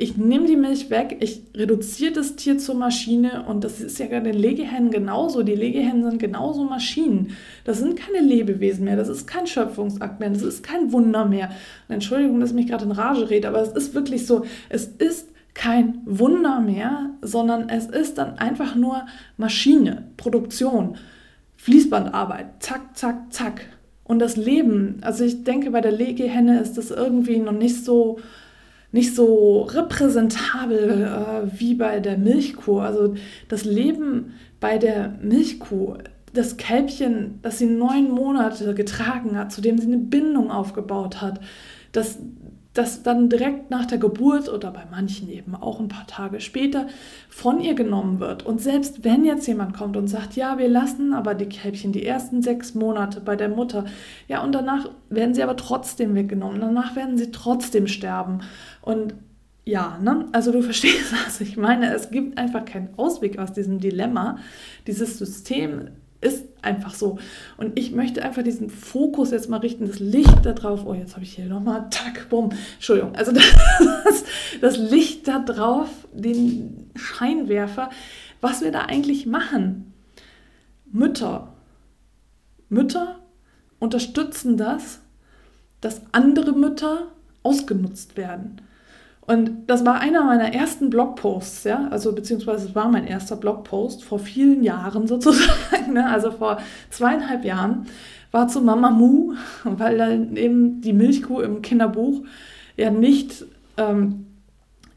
ich 0.03 0.17
nehme 0.17 0.47
die 0.47 0.57
Milch 0.57 0.89
weg, 0.89 1.15
ich 1.21 1.43
reduziere 1.55 2.11
das 2.11 2.35
Tier 2.35 2.57
zur 2.57 2.75
Maschine 2.75 3.45
und 3.47 3.63
das 3.63 3.79
ist 3.79 3.99
ja 3.99 4.07
bei 4.07 4.19
den 4.19 4.33
Legehennen 4.33 4.91
genauso. 4.91 5.43
Die 5.43 5.55
Legehennen 5.55 6.03
sind 6.03 6.19
genauso 6.19 6.65
Maschinen. 6.65 7.37
Das 7.63 7.79
sind 7.79 7.97
keine 7.97 8.19
Lebewesen 8.19 8.83
mehr, 8.83 8.97
das 8.97 9.07
ist 9.07 9.27
kein 9.27 9.47
Schöpfungsakt 9.47 10.19
mehr, 10.19 10.29
das 10.29 10.41
ist 10.41 10.61
kein 10.61 10.91
Wunder 10.91 11.23
mehr. 11.23 11.51
Und 11.87 11.93
Entschuldigung, 11.93 12.41
dass 12.41 12.49
ich 12.49 12.55
mich 12.55 12.67
gerade 12.67 12.83
in 12.83 12.91
Rage 12.91 13.29
rede, 13.29 13.47
aber 13.47 13.61
es 13.61 13.69
ist 13.69 13.93
wirklich 13.93 14.27
so, 14.27 14.43
es 14.67 14.87
ist 14.87 15.29
kein 15.53 16.01
Wunder 16.05 16.59
mehr, 16.59 17.11
sondern 17.21 17.69
es 17.69 17.85
ist 17.85 18.17
dann 18.17 18.37
einfach 18.39 18.75
nur 18.75 19.05
Maschine, 19.37 20.09
Produktion, 20.17 20.97
Fließbandarbeit, 21.55 22.61
zack, 22.61 22.97
zack, 22.97 23.31
zack. 23.31 23.67
Und 24.03 24.19
das 24.19 24.35
Leben, 24.35 24.97
also 24.99 25.23
ich 25.23 25.45
denke, 25.45 25.71
bei 25.71 25.79
der 25.79 25.93
Legehenne 25.93 26.59
ist 26.59 26.77
das 26.77 26.91
irgendwie 26.91 27.39
noch 27.39 27.53
nicht 27.53 27.85
so 27.85 28.19
nicht 28.93 29.15
so 29.15 29.63
repräsentabel 29.63 31.01
äh, 31.01 31.59
wie 31.59 31.73
bei 31.73 31.99
der 31.99 32.17
Milchkuh. 32.17 32.79
Also 32.79 33.15
das 33.49 33.65
Leben 33.65 34.33
bei 34.59 34.77
der 34.77 35.15
Milchkuh, 35.21 35.95
das 36.31 36.57
Kälbchen, 36.57 37.39
das 37.41 37.57
sie 37.57 37.65
neun 37.65 38.11
Monate 38.11 38.73
getragen 38.75 39.37
hat, 39.37 39.51
zu 39.51 39.61
dem 39.61 39.79
sie 39.79 39.87
eine 39.87 39.97
Bindung 39.97 40.51
aufgebaut 40.51 41.21
hat, 41.21 41.41
das 41.91 42.19
das 42.73 43.03
dann 43.03 43.29
direkt 43.29 43.69
nach 43.69 43.85
der 43.85 43.99
Geburt 43.99 44.49
oder 44.49 44.71
bei 44.71 44.83
manchen 44.89 45.29
eben 45.29 45.55
auch 45.55 45.79
ein 45.79 45.89
paar 45.89 46.07
Tage 46.07 46.39
später 46.39 46.87
von 47.29 47.59
ihr 47.61 47.75
genommen 47.75 48.19
wird. 48.19 48.43
Und 48.43 48.61
selbst 48.61 49.03
wenn 49.03 49.25
jetzt 49.25 49.47
jemand 49.47 49.75
kommt 49.75 49.95
und 49.95 50.07
sagt, 50.07 50.35
ja, 50.35 50.57
wir 50.57 50.67
lassen 50.67 51.13
aber 51.13 51.35
die 51.35 51.45
Kälbchen 51.45 51.91
die 51.91 52.05
ersten 52.05 52.41
sechs 52.41 52.73
Monate 52.73 53.21
bei 53.21 53.35
der 53.35 53.49
Mutter, 53.49 53.85
ja, 54.27 54.43
und 54.43 54.53
danach 54.53 54.89
werden 55.09 55.35
sie 55.35 55.43
aber 55.43 55.55
trotzdem 55.55 56.15
weggenommen, 56.15 56.59
danach 56.61 56.95
werden 56.95 57.17
sie 57.17 57.31
trotzdem 57.31 57.85
sterben. 57.85 58.39
Und 58.81 59.13
ja, 59.65 59.99
ne? 60.01 60.25
also 60.31 60.51
du 60.51 60.61
verstehst, 60.63 61.13
was 61.25 61.41
ich 61.41 61.57
meine. 61.57 61.93
Es 61.93 62.09
gibt 62.09 62.39
einfach 62.39 62.65
keinen 62.65 62.89
Ausweg 62.97 63.37
aus 63.37 63.53
diesem 63.53 63.79
Dilemma. 63.79 64.39
Dieses 64.87 65.19
System 65.19 65.89
ist 66.21 66.45
einfach 66.63 66.93
so. 66.93 67.19
Und 67.57 67.77
ich 67.77 67.91
möchte 67.91 68.23
einfach 68.23 68.43
diesen 68.43 68.69
Fokus 68.69 69.31
jetzt 69.31 69.49
mal 69.49 69.57
richten, 69.57 69.87
das 69.87 69.99
Licht 69.99 70.45
da 70.45 70.53
drauf. 70.53 70.83
Oh, 70.85 70.93
jetzt 70.93 71.15
habe 71.15 71.23
ich 71.23 71.35
hier 71.35 71.45
nochmal, 71.45 71.87
tack, 71.89 72.29
bumm. 72.29 72.51
Entschuldigung. 72.75 73.15
Also 73.15 73.31
das, 74.05 74.23
das 74.61 74.77
Licht 74.77 75.27
da 75.27 75.39
drauf, 75.39 75.89
den 76.13 76.91
Scheinwerfer, 76.95 77.89
was 78.41 78.61
wir 78.61 78.71
da 78.71 78.81
eigentlich 78.81 79.25
machen. 79.25 79.93
Mütter. 80.91 81.53
Mütter 82.69 83.19
unterstützen 83.79 84.57
das, 84.57 84.99
dass 85.81 86.01
andere 86.11 86.53
Mütter 86.53 87.11
ausgenutzt 87.43 88.15
werden. 88.15 88.61
Und 89.25 89.67
das 89.67 89.85
war 89.85 90.01
einer 90.01 90.23
meiner 90.25 90.53
ersten 90.53 90.89
Blogposts, 90.89 91.63
ja, 91.63 91.87
also 91.89 92.13
beziehungsweise 92.13 92.67
es 92.67 92.75
war 92.75 92.89
mein 92.89 93.07
erster 93.07 93.37
Blogpost 93.37 94.03
vor 94.03 94.19
vielen 94.19 94.63
Jahren 94.63 95.07
sozusagen, 95.07 95.93
ne? 95.93 96.09
also 96.09 96.31
vor 96.31 96.57
zweieinhalb 96.89 97.45
Jahren, 97.45 97.85
war 98.31 98.47
zu 98.47 98.61
Mama 98.61 98.89
Mu, 98.89 99.33
weil 99.63 99.97
dann 99.97 100.35
eben 100.35 100.81
die 100.81 100.93
Milchkuh 100.93 101.39
im 101.39 101.61
Kinderbuch 101.61 102.23
ja 102.75 102.89
nicht, 102.89 103.45
ähm, 103.77 104.25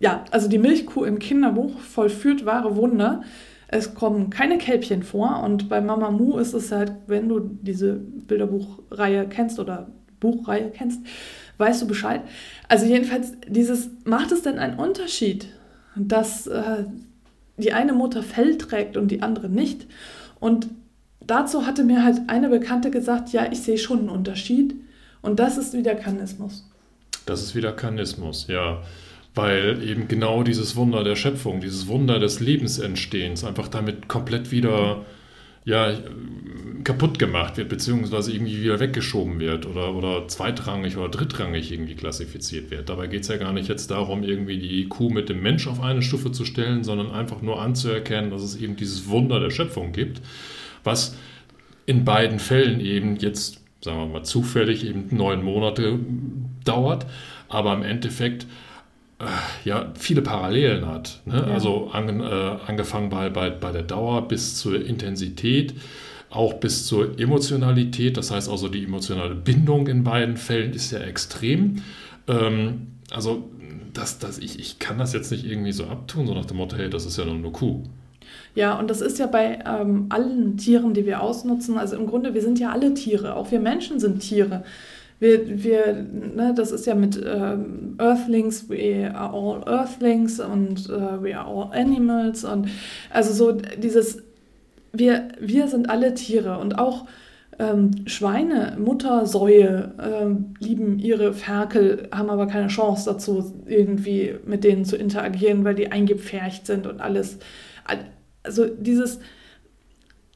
ja, 0.01 0.25
also 0.31 0.49
die 0.49 0.59
Milchkuh 0.59 1.05
im 1.05 1.19
Kinderbuch 1.19 1.79
vollführt 1.79 2.45
wahre 2.47 2.77
Wunder. 2.77 3.23
Es 3.69 3.95
kommen 3.95 4.31
keine 4.31 4.59
Kälbchen 4.59 5.03
vor 5.03 5.43
und 5.45 5.69
bei 5.69 5.81
Mama 5.81 6.11
Mu 6.11 6.39
ist 6.39 6.55
es 6.55 6.73
halt, 6.73 6.93
wenn 7.07 7.29
du 7.29 7.41
diese 7.41 7.95
Bilderbuchreihe 7.95 9.29
kennst 9.29 9.59
oder 9.59 9.89
Buchreihe 10.21 10.71
kennst, 10.71 11.01
weißt 11.59 11.83
du 11.83 11.87
Bescheid. 11.87 12.23
Also 12.69 12.87
jedenfalls, 12.87 13.33
dieses, 13.47 13.91
macht 14.05 14.33
es 14.33 14.43
denn 14.43 14.59
einen 14.59 14.79
Unterschied, 14.79 15.49
dass 15.97 16.47
äh, 16.47 16.85
die 17.57 17.73
eine 17.73 17.93
Mutter 17.93 18.23
Fell 18.23 18.59
trägt 18.59 18.97
und 18.97 19.11
die 19.11 19.23
andere 19.23 19.49
nicht? 19.49 19.87
Und 20.41 20.69
dazu 21.27 21.67
hatte 21.67 21.85
mir 21.85 22.05
halt 22.05 22.21
eine 22.29 22.49
Bekannte 22.49 22.91
gesagt, 22.91 23.33
ja, 23.33 23.51
ich 23.51 23.63
sehe 23.63 23.79
schon 23.79 24.01
einen 24.01 24.09
Unterschied. 24.11 24.75
Und 25.23 25.41
das 25.41 25.59
ist 25.59 25.73
wieder 25.73 25.95
Kanismus. 25.95 26.69
Das 27.25 27.43
ist 27.43 27.55
wieder 27.55 27.73
Kanismus, 27.73 28.47
ja. 28.49 28.83
Weil 29.35 29.83
eben 29.83 30.09
genau 30.09 30.43
dieses 30.43 30.77
Wunder 30.77 31.05
der 31.05 31.17
Schöpfung, 31.17 31.61
dieses 31.61 31.89
Wunder 31.89 32.19
des 32.19 32.41
Lebensentstehens 32.41 33.45
einfach 33.45 33.69
damit 33.69 34.09
komplett 34.09 34.51
wieder 34.51 35.05
ja, 35.67 35.93
kaputt 36.85 37.19
gemacht 37.19 37.57
wird, 37.57 37.69
beziehungsweise 37.69 38.33
irgendwie 38.33 38.63
wieder 38.63 38.79
weggeschoben 38.79 39.41
wird 39.41 39.67
oder, 39.67 39.93
oder 39.93 40.29
zweitrangig 40.29 40.97
oder 40.97 41.09
drittrangig 41.09 41.73
irgendwie 41.73 41.97
klassifiziert 41.97 42.71
wird. 42.71 42.89
Dabei 42.89 43.09
geht 43.09 43.23
es 43.23 43.29
ja 43.29 43.37
gar 43.37 43.53
nicht 43.53 43.69
jetzt 43.69 43.91
darum, 43.91 44.23
irgendwie 44.23 44.59
die 44.59 44.89
Kuh 44.89 45.11
mit 45.11 45.29
dem 45.29 45.43
Mensch 45.43 45.67
auf 45.67 45.83
eine 45.83 46.01
Stufe 46.01 46.31
zu 46.31 46.45
stellen, 46.45 46.85
sondern 46.85 47.11
einfach 47.11 47.43
nur 47.43 47.61
anzuerkennen, 47.61 48.31
dass 48.31 48.43
es 48.43 48.57
eben 48.57 48.77
dieses 48.77 49.09
Wunder 49.09 49.41
der 49.41 49.51
Schöpfung 49.51 49.91
gibt, 49.91 50.23
was 50.85 51.17
in 51.87 52.05
beiden 52.05 52.39
Fällen 52.39 52.79
eben 52.79 53.17
jetzt, 53.17 53.61
sagen 53.81 53.99
wir 53.99 54.07
mal, 54.07 54.23
zufällig 54.23 54.87
eben 54.87 55.09
neun 55.11 55.43
Monate 55.43 55.99
dauert, 56.65 57.07
aber 57.49 57.75
im 57.75 57.83
Endeffekt 57.83 58.47
ja, 59.65 59.93
viele 59.99 60.23
Parallelen 60.23 60.87
hat. 60.87 61.21
Ne? 61.25 61.37
Ja. 61.37 61.55
Also 61.55 61.89
an, 61.93 62.21
äh, 62.21 62.25
angefangen 62.67 63.09
bei, 63.09 63.31
bei, 63.31 63.51
bei 63.51 63.73
der 63.73 63.83
Dauer 63.83 64.29
bis 64.29 64.57
zur 64.57 64.85
Intensität, 64.85 65.75
auch 66.31 66.55
bis 66.55 66.87
zur 66.87 67.19
Emotionalität. 67.19 68.17
Das 68.17 68.31
heißt 68.31 68.51
also, 68.51 68.69
die 68.69 68.85
emotionale 68.85 69.35
Bindung 69.35 69.87
in 69.87 70.05
beiden 70.05 70.37
Fällen 70.37 70.73
ist 70.73 70.91
ja 70.91 70.99
extrem. 70.99 71.83
Ähm, 72.29 72.89
also, 73.11 73.49
das, 73.95 74.19
das, 74.19 74.39
ich, 74.39 74.59
ich 74.59 74.79
kann 74.79 74.99
das 74.99 75.15
jetzt 75.15 75.31
nicht 75.31 75.47
irgendwie 75.47 75.73
so 75.73 75.85
abtun, 75.85 76.27
so 76.27 76.35
nach 76.35 76.45
dem 76.45 76.59
Motto, 76.59 76.77
hey, 76.77 76.91
das 76.91 77.07
ist 77.07 77.17
ja 77.17 77.25
nur 77.25 77.35
eine 77.35 77.51
Kuh. 77.51 77.85
Ja, 78.55 78.79
und 78.79 78.89
das 78.89 79.01
ist 79.01 79.19
ja 79.19 79.27
bei 79.27 79.59
ähm, 79.67 80.07
allen 80.09 80.57
Tieren, 80.57 80.95
die 80.95 81.07
wir 81.07 81.23
ausnutzen. 81.23 81.79
Also 81.79 81.97
im 81.97 82.07
Grunde, 82.07 82.35
wir 82.35 82.43
sind 82.43 82.59
ja 82.59 82.71
alle 82.71 82.95
Tiere. 82.95 83.37
Auch 83.37 83.51
wir 83.51 83.61
Menschen 83.61 84.01
sind 84.01 84.21
Tiere. 84.21 84.65
Wir, 85.19 85.63
wir 85.63 85.95
ne, 85.95 86.53
das 86.55 86.73
ist 86.73 86.87
ja 86.87 86.95
mit 86.95 87.21
ähm, 87.25 87.97
Earthlings, 87.99 88.69
we 88.69 89.11
are 89.15 89.33
all 89.33 89.63
Earthlings 89.67 90.41
und 90.41 90.91
äh, 90.91 91.23
we 91.23 91.37
are 91.37 91.47
all 91.47 91.71
Animals 91.73 92.45
und 92.45 92.69
also 93.11 93.33
so 93.33 93.59
dieses, 93.79 94.23
wir, 94.93 95.29
wir 95.41 95.69
sind 95.69 95.89
alle 95.89 96.15
Tiere 96.15 96.59
und 96.59 96.79
auch 96.79 97.07
ähm, 97.59 98.07
Schweine, 98.07 98.77
Muttersäue 98.79 99.95
ähm, 99.99 100.55
lieben 100.59 100.99
ihre 100.99 101.33
Ferkel, 101.33 102.09
haben 102.13 102.29
aber 102.29 102.47
keine 102.47 102.69
Chance 102.69 103.11
dazu, 103.11 103.63
irgendwie 103.67 104.35
mit 104.45 104.65
denen 104.65 104.85
zu 104.85 104.97
interagieren, 104.97 105.65
weil 105.65 105.75
die 105.75 105.91
eingepfercht 105.91 106.67
sind 106.67 106.87
und 106.87 107.01
alles. 107.01 107.39
Also 108.43 108.67
dieses 108.67 109.21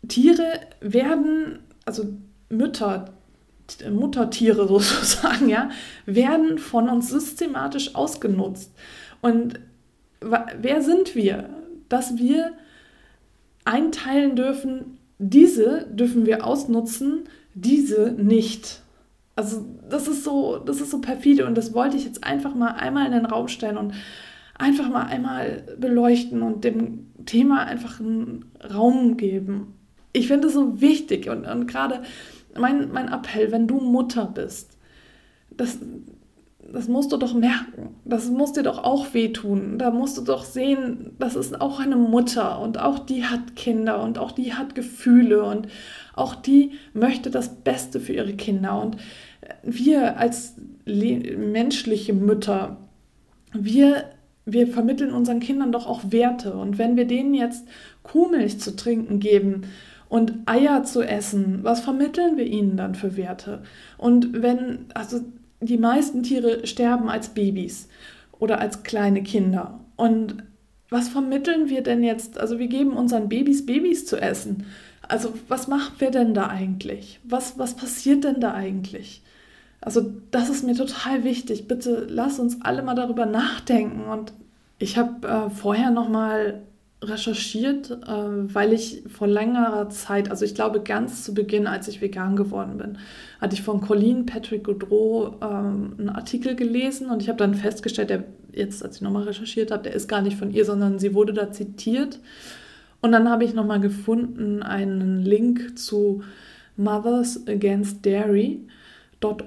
Tiere 0.09 0.45
werden, 0.81 1.59
also 1.85 2.05
Mütter, 2.49 3.13
Muttertiere 3.91 4.67
sozusagen, 4.69 5.49
ja, 5.49 5.71
werden 6.07 6.59
von 6.59 6.89
uns 6.89 7.09
systematisch 7.09 7.95
ausgenutzt. 7.95 8.73
Und 9.21 9.61
wer 10.21 10.83
sind 10.83 11.15
wir, 11.15 11.51
dass 11.89 12.17
wir 12.19 12.53
einteilen 13.65 14.37
dürfen, 14.37 14.99
diese 15.19 15.87
dürfen 15.91 16.27
wir 16.27 16.47
ausnutzen, 16.47 17.25
diese 17.55 18.13
nicht. 18.13 18.81
Also 19.37 19.65
das 19.89 20.09
ist 20.09 20.25
so, 20.25 20.59
das 20.59 20.81
ist 20.81 20.91
so 20.91 21.01
perfide 21.01 21.47
und 21.47 21.57
das 21.57 21.75
wollte 21.75 21.97
ich 21.97 22.05
jetzt 22.05 22.25
einfach 22.25 22.55
mal 22.55 22.73
einmal 22.73 23.07
in 23.07 23.13
den 23.13 23.27
Raum 23.27 23.49
stellen 23.49 23.77
und 23.77 23.95
einfach 24.59 24.89
mal 24.89 25.05
einmal 25.05 25.65
beleuchten 25.79 26.43
und 26.43 26.65
dem 26.65 27.07
Thema 27.27 27.65
einfach 27.65 28.01
einen 28.01 28.47
Raum 28.73 29.17
geben. 29.17 29.75
Ich 30.13 30.27
finde 30.27 30.49
es 30.49 30.55
so 30.55 30.81
wichtig 30.81 31.29
und, 31.29 31.47
und 31.47 31.67
gerade 31.67 32.03
mein, 32.59 32.93
mein 32.93 33.09
Appell, 33.09 33.53
wenn 33.53 33.67
du 33.67 33.81
Mutter 33.81 34.27
bist, 34.27 34.77
das, 35.51 35.79
das 36.73 36.89
musst 36.89 37.13
du 37.13 37.17
doch 37.17 37.35
merken. 37.35 37.97
Das 38.05 38.31
muss 38.31 38.53
dir 38.53 38.63
doch 38.63 38.83
auch 38.85 39.13
wehtun. 39.15 39.79
Da 39.79 39.91
musst 39.91 40.19
du 40.19 40.23
doch 40.23 40.45
sehen, 40.45 41.13
das 41.19 41.37
ist 41.37 41.61
auch 41.61 41.81
eine 41.81 41.97
Mutter 41.97 42.61
und 42.61 42.79
auch 42.79 42.99
die 42.99 43.25
hat 43.25 43.57
Kinder 43.57 44.03
und 44.03 44.19
auch 44.19 44.33
die 44.33 44.55
hat 44.55 44.75
Gefühle 44.75 45.45
und 45.45 45.69
auch 46.15 46.35
die 46.35 46.73
möchte 46.93 47.31
das 47.31 47.57
Beste 47.63 48.01
für 48.01 48.13
ihre 48.13 48.35
Kinder. 48.35 48.81
Und 48.81 48.97
wir 49.63 50.19
als 50.19 50.55
menschliche 50.85 52.13
Mütter, 52.13 52.77
wir, 53.53 54.05
wir 54.45 54.69
vermitteln 54.69 55.13
unseren 55.13 55.41
Kindern 55.41 55.73
doch 55.73 55.87
auch 55.87 56.03
Werte. 56.11 56.55
Und 56.55 56.79
wenn 56.79 56.97
wir 56.97 57.07
denen 57.07 57.35
jetzt 57.35 57.67
Kuhmilch 58.03 58.61
zu 58.61 58.77
trinken 58.77 59.19
geben, 59.21 59.63
und 60.11 60.35
Eier 60.47 60.83
zu 60.83 61.03
essen, 61.03 61.61
was 61.63 61.81
vermitteln 61.81 62.37
wir 62.37 62.45
ihnen 62.45 62.77
dann 62.77 62.97
für 62.97 63.17
Werte? 63.17 63.63
Und 63.97 64.43
wenn, 64.43 64.87
also 64.93 65.21
die 65.61 65.79
meisten 65.79 66.25
Tiere 66.25 66.67
sterben 66.67 67.09
als 67.09 67.29
Babys 67.29 67.89
oder 68.41 68.61
als 68.61 68.83
kleine 68.83 69.23
Kinder. 69.23 69.79
Und 69.95 70.43
was 70.89 71.09
vermitteln 71.09 71.69
wir 71.69 71.83
denn 71.83 72.03
jetzt? 72.03 72.41
Also 72.41 72.59
wir 72.59 72.67
geben 72.67 72.95
unseren 72.95 73.29
Babys 73.29 73.65
Babys 73.65 74.05
zu 74.05 74.21
essen. 74.21 74.65
Also 75.03 75.33
was 75.47 75.69
machen 75.69 75.95
wir 75.99 76.11
denn 76.11 76.35
da 76.35 76.49
eigentlich? 76.49 77.21
Was, 77.23 77.57
was 77.57 77.77
passiert 77.77 78.25
denn 78.25 78.41
da 78.41 78.53
eigentlich? 78.53 79.23
Also 79.81 80.13
das 80.33 80.51
ist 80.51 80.65
mir 80.65 80.75
total 80.75 81.23
wichtig. 81.23 81.69
Bitte 81.69 82.09
lass 82.11 82.41
uns 82.41 82.63
alle 82.63 82.83
mal 82.83 82.97
darüber 82.97 83.27
nachdenken. 83.27 84.11
Und 84.11 84.33
ich 84.81 84.99
habe 84.99 85.29
äh, 85.29 85.51
vorher 85.51 85.93
noch 85.93 86.09
mal 86.09 86.63
recherchiert, 87.03 87.91
äh, 87.91 88.55
weil 88.55 88.73
ich 88.73 89.03
vor 89.09 89.27
längerer 89.27 89.89
Zeit, 89.89 90.31
also 90.31 90.45
ich 90.45 90.55
glaube 90.55 90.81
ganz 90.81 91.25
zu 91.25 91.33
Beginn, 91.33 91.67
als 91.67 91.89
ich 91.89 92.01
vegan 92.01 92.37
geworden 92.37 92.77
bin, 92.79 92.99
hatte 93.41 93.55
ich 93.55 93.63
von 93.63 93.81
Colleen 93.81 94.27
Patrick 94.27 94.65
Goudreau 94.65 95.37
ähm, 95.41 95.95
einen 95.99 96.09
Artikel 96.11 96.55
gelesen 96.55 97.09
und 97.09 97.23
ich 97.23 97.29
habe 97.29 97.39
dann 97.39 97.55
festgestellt, 97.55 98.11
der 98.11 98.25
jetzt, 98.53 98.85
als 98.85 98.97
ich 98.97 99.03
nochmal 99.03 99.23
recherchiert 99.25 99.71
habe, 99.71 99.85
der 99.85 99.95
ist 99.95 100.09
gar 100.09 100.21
nicht 100.21 100.37
von 100.37 100.51
ihr, 100.51 100.65
sondern 100.65 100.99
sie 100.99 101.15
wurde 101.15 101.33
da 101.33 101.51
zitiert. 101.51 102.21
Und 103.01 103.13
dann 103.13 103.31
habe 103.31 103.45
ich 103.45 103.55
nochmal 103.55 103.81
gefunden 103.81 104.63
einen 104.63 105.23
Link 105.23 105.79
zu 105.79 106.23
Mothers 106.77 107.47
Against 107.47 108.05
Dairy. 108.05 108.67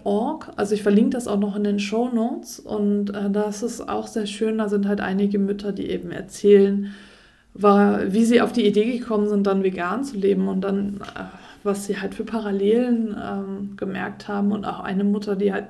.org. 0.03 0.51
Also 0.55 0.75
ich 0.75 0.83
verlinke 0.83 1.11
das 1.11 1.27
auch 1.27 1.39
noch 1.39 1.55
in 1.55 1.63
den 1.63 1.79
Show 1.79 2.07
Notes 2.07 2.59
und 2.59 3.09
äh, 3.09 3.31
das 3.31 3.63
ist 3.63 3.89
auch 3.89 4.05
sehr 4.05 4.27
schön. 4.27 4.59
Da 4.59 4.69
sind 4.69 4.87
halt 4.87 5.01
einige 5.01 5.39
Mütter, 5.39 5.71
die 5.71 5.89
eben 5.89 6.11
erzählen, 6.11 6.93
war, 7.53 8.11
wie 8.11 8.25
sie 8.25 8.41
auf 8.41 8.51
die 8.51 8.65
Idee 8.65 8.97
gekommen 8.97 9.27
sind, 9.29 9.45
dann 9.45 9.63
vegan 9.63 10.03
zu 10.03 10.17
leben 10.17 10.47
und 10.47 10.61
dann, 10.61 11.01
äh, 11.15 11.23
was 11.63 11.85
sie 11.85 11.99
halt 11.99 12.15
für 12.15 12.23
Parallelen 12.23 13.15
ähm, 13.21 13.77
gemerkt 13.77 14.27
haben 14.27 14.51
und 14.51 14.65
auch 14.65 14.79
eine 14.79 15.03
Mutter, 15.03 15.35
die 15.35 15.53
halt, 15.53 15.67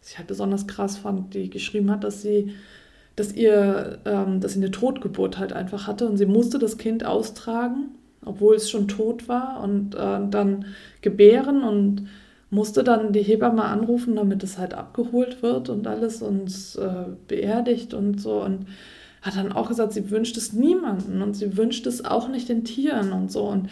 sich 0.00 0.18
halt 0.18 0.28
besonders 0.28 0.66
krass 0.66 0.98
fand, 0.98 1.34
die 1.34 1.50
geschrieben 1.50 1.90
hat, 1.90 2.04
dass 2.04 2.22
sie, 2.22 2.54
dass 3.16 3.32
ihr, 3.32 3.98
ähm, 4.04 4.40
dass 4.40 4.52
sie 4.52 4.60
eine 4.60 4.70
Totgeburt 4.70 5.38
halt 5.38 5.52
einfach 5.52 5.86
hatte 5.86 6.08
und 6.08 6.16
sie 6.16 6.26
musste 6.26 6.58
das 6.58 6.78
Kind 6.78 7.04
austragen, 7.04 7.90
obwohl 8.24 8.54
es 8.54 8.70
schon 8.70 8.88
tot 8.88 9.28
war 9.28 9.60
und 9.62 9.94
äh, 9.94 10.20
dann 10.30 10.66
gebären 11.00 11.64
und 11.64 12.08
musste 12.50 12.84
dann 12.84 13.12
die 13.12 13.22
Hebamme 13.22 13.64
anrufen, 13.64 14.14
damit 14.14 14.44
es 14.44 14.58
halt 14.58 14.74
abgeholt 14.74 15.42
wird 15.42 15.68
und 15.68 15.86
alles 15.88 16.22
und 16.22 16.48
äh, 16.78 17.10
beerdigt 17.26 17.92
und 17.92 18.20
so 18.20 18.42
und 18.42 18.66
hat 19.26 19.36
dann 19.36 19.52
auch 19.52 19.68
gesagt, 19.68 19.92
sie 19.92 20.10
wünscht 20.10 20.36
es 20.36 20.52
niemanden 20.52 21.20
und 21.20 21.34
sie 21.34 21.56
wünscht 21.56 21.86
es 21.86 22.04
auch 22.04 22.28
nicht 22.28 22.48
den 22.48 22.64
Tieren 22.64 23.12
und 23.12 23.30
so. 23.30 23.42
Und 23.42 23.68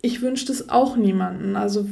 ich 0.00 0.22
wünschte 0.22 0.52
es 0.52 0.68
auch 0.68 0.96
niemanden. 0.96 1.56
Also 1.56 1.86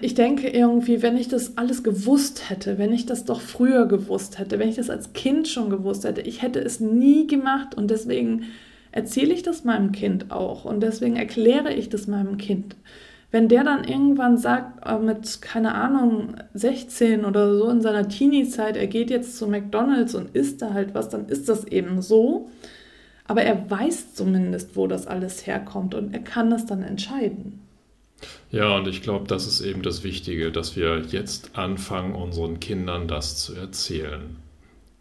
ich 0.00 0.14
denke 0.14 0.48
irgendwie, 0.48 1.02
wenn 1.02 1.16
ich 1.16 1.28
das 1.28 1.56
alles 1.56 1.82
gewusst 1.82 2.50
hätte, 2.50 2.78
wenn 2.78 2.92
ich 2.92 3.06
das 3.06 3.24
doch 3.24 3.40
früher 3.40 3.86
gewusst 3.86 4.38
hätte, 4.38 4.58
wenn 4.58 4.68
ich 4.68 4.76
das 4.76 4.90
als 4.90 5.12
Kind 5.12 5.48
schon 5.48 5.70
gewusst 5.70 6.04
hätte, 6.04 6.20
ich 6.20 6.42
hätte 6.42 6.60
es 6.60 6.80
nie 6.80 7.26
gemacht 7.26 7.74
und 7.74 7.90
deswegen 7.90 8.44
erzähle 8.90 9.32
ich 9.32 9.42
das 9.42 9.64
meinem 9.64 9.92
Kind 9.92 10.30
auch 10.30 10.64
und 10.64 10.80
deswegen 10.80 11.16
erkläre 11.16 11.72
ich 11.72 11.88
das 11.88 12.06
meinem 12.06 12.36
Kind 12.36 12.76
wenn 13.32 13.48
der 13.48 13.64
dann 13.64 13.84
irgendwann 13.84 14.36
sagt, 14.36 14.86
äh, 14.86 14.98
mit, 14.98 15.40
keine 15.40 15.74
Ahnung, 15.74 16.36
16 16.52 17.24
oder 17.24 17.56
so 17.56 17.68
in 17.70 17.80
seiner 17.80 18.08
Teenie-Zeit, 18.08 18.76
er 18.76 18.86
geht 18.86 19.10
jetzt 19.10 19.38
zu 19.38 19.48
McDonalds 19.48 20.14
und 20.14 20.36
isst 20.36 20.60
da 20.62 20.74
halt 20.74 20.94
was, 20.94 21.08
dann 21.08 21.26
ist 21.26 21.48
das 21.48 21.64
eben 21.64 22.02
so. 22.02 22.50
Aber 23.24 23.42
er 23.42 23.70
weiß 23.70 24.14
zumindest, 24.14 24.76
wo 24.76 24.86
das 24.86 25.06
alles 25.06 25.46
herkommt 25.46 25.94
und 25.94 26.12
er 26.12 26.20
kann 26.20 26.50
das 26.50 26.66
dann 26.66 26.82
entscheiden. 26.82 27.60
Ja, 28.50 28.76
und 28.76 28.86
ich 28.86 29.00
glaube, 29.00 29.26
das 29.26 29.46
ist 29.46 29.62
eben 29.62 29.82
das 29.82 30.04
Wichtige, 30.04 30.52
dass 30.52 30.76
wir 30.76 31.00
jetzt 31.08 31.56
anfangen, 31.56 32.14
unseren 32.14 32.60
Kindern 32.60 33.08
das 33.08 33.36
zu 33.38 33.54
erzählen. 33.54 34.36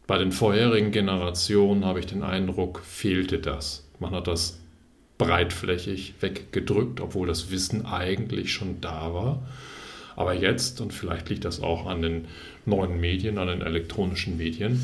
Bei 0.07 0.17
den 0.17 0.31
vorherigen 0.31 0.91
Generationen 0.91 1.83
habe 1.83 1.99
ich 1.99 2.05
den 2.05 2.23
Eindruck, 2.23 2.81
fehlte 2.85 3.39
das. 3.39 3.85
Man 3.99 4.11
hat 4.11 4.27
das 4.27 4.60
breitflächig 5.25 6.15
weggedrückt, 6.19 7.01
obwohl 7.01 7.27
das 7.27 7.51
Wissen 7.51 7.85
eigentlich 7.85 8.51
schon 8.51 8.81
da 8.81 9.13
war. 9.13 9.41
Aber 10.15 10.33
jetzt, 10.33 10.81
und 10.81 10.93
vielleicht 10.93 11.29
liegt 11.29 11.45
das 11.45 11.61
auch 11.61 11.85
an 11.87 12.01
den 12.01 12.25
neuen 12.65 12.99
Medien, 12.99 13.37
an 13.37 13.47
den 13.47 13.61
elektronischen 13.61 14.37
Medien, 14.37 14.81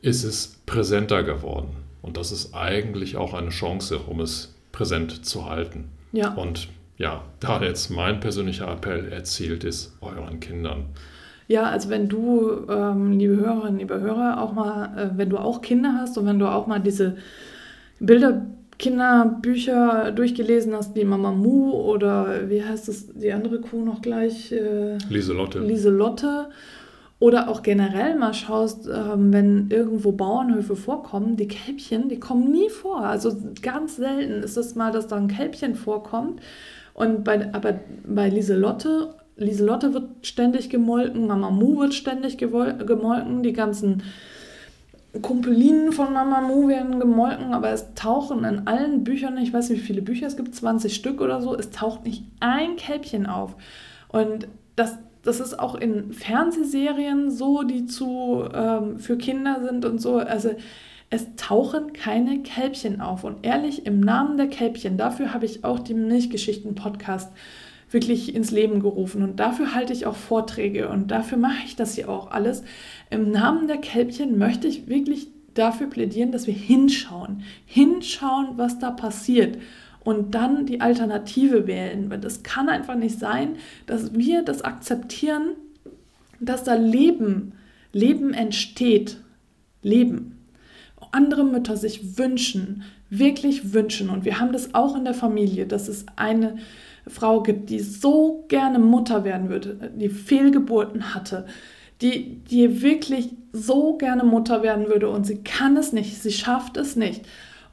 ist 0.00 0.24
es 0.24 0.60
präsenter 0.66 1.22
geworden. 1.22 1.76
Und 2.02 2.16
das 2.16 2.32
ist 2.32 2.54
eigentlich 2.54 3.16
auch 3.16 3.34
eine 3.34 3.48
Chance, 3.48 3.98
um 3.98 4.20
es 4.20 4.54
präsent 4.72 5.24
zu 5.24 5.48
halten. 5.48 5.88
Ja. 6.12 6.34
Und 6.34 6.68
ja, 6.98 7.22
da 7.40 7.62
jetzt 7.62 7.90
mein 7.90 8.20
persönlicher 8.20 8.70
Appell 8.70 9.10
erzielt 9.10 9.64
ist, 9.64 9.96
euren 10.00 10.40
Kindern. 10.40 10.86
Ja, 11.48 11.64
also 11.64 11.90
wenn 11.90 12.08
du, 12.08 12.66
ähm, 12.70 13.18
liebe 13.18 13.36
Hörerinnen, 13.36 13.78
liebe 13.78 14.00
Hörer, 14.00 14.40
auch 14.40 14.52
mal, 14.52 14.96
äh, 14.96 15.18
wenn 15.18 15.30
du 15.30 15.38
auch 15.38 15.60
Kinder 15.60 15.96
hast 15.98 16.16
und 16.16 16.26
wenn 16.26 16.38
du 16.38 16.46
auch 16.46 16.66
mal 16.66 16.80
diese 16.80 17.16
Bilder 18.00 18.46
Kinderbücher 18.78 20.12
durchgelesen 20.12 20.74
hast, 20.74 20.94
wie 20.96 21.04
Mama 21.04 21.30
Mu 21.30 21.72
oder 21.72 22.48
wie 22.48 22.64
heißt 22.64 22.88
es, 22.88 23.06
die 23.14 23.32
andere 23.32 23.60
Kuh 23.60 23.84
noch 23.84 24.02
gleich? 24.02 24.52
Äh, 24.52 24.98
Lieselotte. 25.08 25.60
Lieselotte. 25.60 26.48
Oder 27.20 27.48
auch 27.48 27.62
generell 27.62 28.18
mal 28.18 28.34
schaust, 28.34 28.88
ähm, 28.88 29.32
wenn 29.32 29.70
irgendwo 29.70 30.12
Bauernhöfe 30.12 30.76
vorkommen, 30.76 31.36
die 31.36 31.48
Kälbchen, 31.48 32.08
die 32.08 32.18
kommen 32.18 32.50
nie 32.50 32.68
vor. 32.68 33.02
Also 33.02 33.34
ganz 33.62 33.96
selten 33.96 34.42
ist 34.42 34.56
es 34.56 34.74
mal, 34.74 34.90
dass 34.90 35.06
da 35.06 35.16
ein 35.16 35.28
Kälbchen 35.28 35.76
vorkommt. 35.76 36.40
Und 36.92 37.24
bei, 37.24 37.52
aber 37.54 37.80
bei 38.06 38.28
Lieselotte, 38.28 39.14
Lieselotte 39.36 39.94
wird 39.94 40.08
ständig 40.22 40.70
gemolken, 40.70 41.26
Mama 41.26 41.50
Mu 41.50 41.78
wird 41.78 41.94
ständig 41.94 42.36
gemolken, 42.36 43.42
die 43.42 43.52
ganzen 43.52 44.02
Kumpelinen 45.22 45.92
von 45.92 46.12
Mamamoo 46.12 46.68
werden 46.68 46.98
gemolken, 46.98 47.54
aber 47.54 47.70
es 47.70 47.94
tauchen 47.94 48.44
in 48.44 48.66
allen 48.66 49.04
Büchern, 49.04 49.38
ich 49.38 49.52
weiß 49.52 49.70
nicht, 49.70 49.82
wie 49.82 49.86
viele 49.86 50.02
Bücher 50.02 50.26
es 50.26 50.36
gibt, 50.36 50.54
20 50.54 50.94
Stück 50.94 51.20
oder 51.20 51.40
so, 51.40 51.54
es 51.56 51.70
taucht 51.70 52.04
nicht 52.04 52.24
ein 52.40 52.76
Kälbchen 52.76 53.26
auf. 53.26 53.54
Und 54.08 54.48
das, 54.76 54.98
das 55.22 55.40
ist 55.40 55.58
auch 55.58 55.76
in 55.76 56.12
Fernsehserien 56.12 57.30
so, 57.30 57.62
die 57.62 57.86
zu 57.86 58.44
ähm, 58.52 58.98
für 58.98 59.16
Kinder 59.16 59.60
sind 59.62 59.84
und 59.84 60.00
so. 60.00 60.16
Also 60.18 60.50
es 61.10 61.36
tauchen 61.36 61.92
keine 61.92 62.42
Kälbchen 62.42 63.00
auf. 63.00 63.22
Und 63.22 63.46
ehrlich, 63.46 63.86
im 63.86 64.00
Namen 64.00 64.36
der 64.36 64.48
Kälbchen, 64.48 64.96
dafür 64.96 65.32
habe 65.32 65.46
ich 65.46 65.64
auch 65.64 65.78
die 65.78 65.94
Milchgeschichten-Podcast 65.94 67.32
wirklich 67.94 68.34
ins 68.34 68.50
Leben 68.50 68.80
gerufen. 68.80 69.22
Und 69.22 69.40
dafür 69.40 69.74
halte 69.74 69.94
ich 69.94 70.04
auch 70.04 70.16
Vorträge 70.16 70.90
und 70.90 71.10
dafür 71.10 71.38
mache 71.38 71.64
ich 71.64 71.76
das 71.76 71.94
hier 71.94 72.10
auch 72.10 72.30
alles. 72.30 72.62
Im 73.08 73.30
Namen 73.30 73.68
der 73.68 73.78
Kälbchen 73.78 74.36
möchte 74.36 74.68
ich 74.68 74.88
wirklich 74.88 75.28
dafür 75.54 75.86
plädieren, 75.86 76.32
dass 76.32 76.46
wir 76.46 76.54
hinschauen. 76.54 77.44
Hinschauen, 77.64 78.58
was 78.58 78.78
da 78.78 78.90
passiert. 78.90 79.56
Und 80.00 80.34
dann 80.34 80.66
die 80.66 80.82
Alternative 80.82 81.66
wählen. 81.66 82.10
Weil 82.10 82.20
das 82.20 82.42
kann 82.42 82.68
einfach 82.68 82.96
nicht 82.96 83.18
sein, 83.18 83.56
dass 83.86 84.12
wir 84.12 84.42
das 84.42 84.60
akzeptieren, 84.60 85.54
dass 86.40 86.64
da 86.64 86.74
Leben, 86.74 87.52
Leben 87.92 88.34
entsteht. 88.34 89.16
Leben. 89.80 90.33
Andere 91.14 91.44
Mütter 91.44 91.76
sich 91.76 92.18
wünschen, 92.18 92.82
wirklich 93.08 93.72
wünschen. 93.72 94.10
Und 94.10 94.24
wir 94.24 94.40
haben 94.40 94.52
das 94.52 94.74
auch 94.74 94.96
in 94.96 95.04
der 95.04 95.14
Familie, 95.14 95.66
dass 95.66 95.88
es 95.88 96.06
eine 96.16 96.56
Frau 97.06 97.42
gibt, 97.42 97.70
die 97.70 97.80
so 97.80 98.44
gerne 98.48 98.78
Mutter 98.78 99.24
werden 99.24 99.48
würde, 99.48 99.92
die 99.94 100.08
Fehlgeburten 100.08 101.14
hatte, 101.14 101.46
die, 102.00 102.40
die 102.50 102.82
wirklich 102.82 103.30
so 103.52 103.96
gerne 103.96 104.24
Mutter 104.24 104.62
werden 104.62 104.88
würde 104.88 105.08
und 105.08 105.24
sie 105.24 105.42
kann 105.44 105.76
es 105.76 105.92
nicht, 105.92 106.20
sie 106.20 106.32
schafft 106.32 106.76
es 106.76 106.96
nicht. 106.96 107.22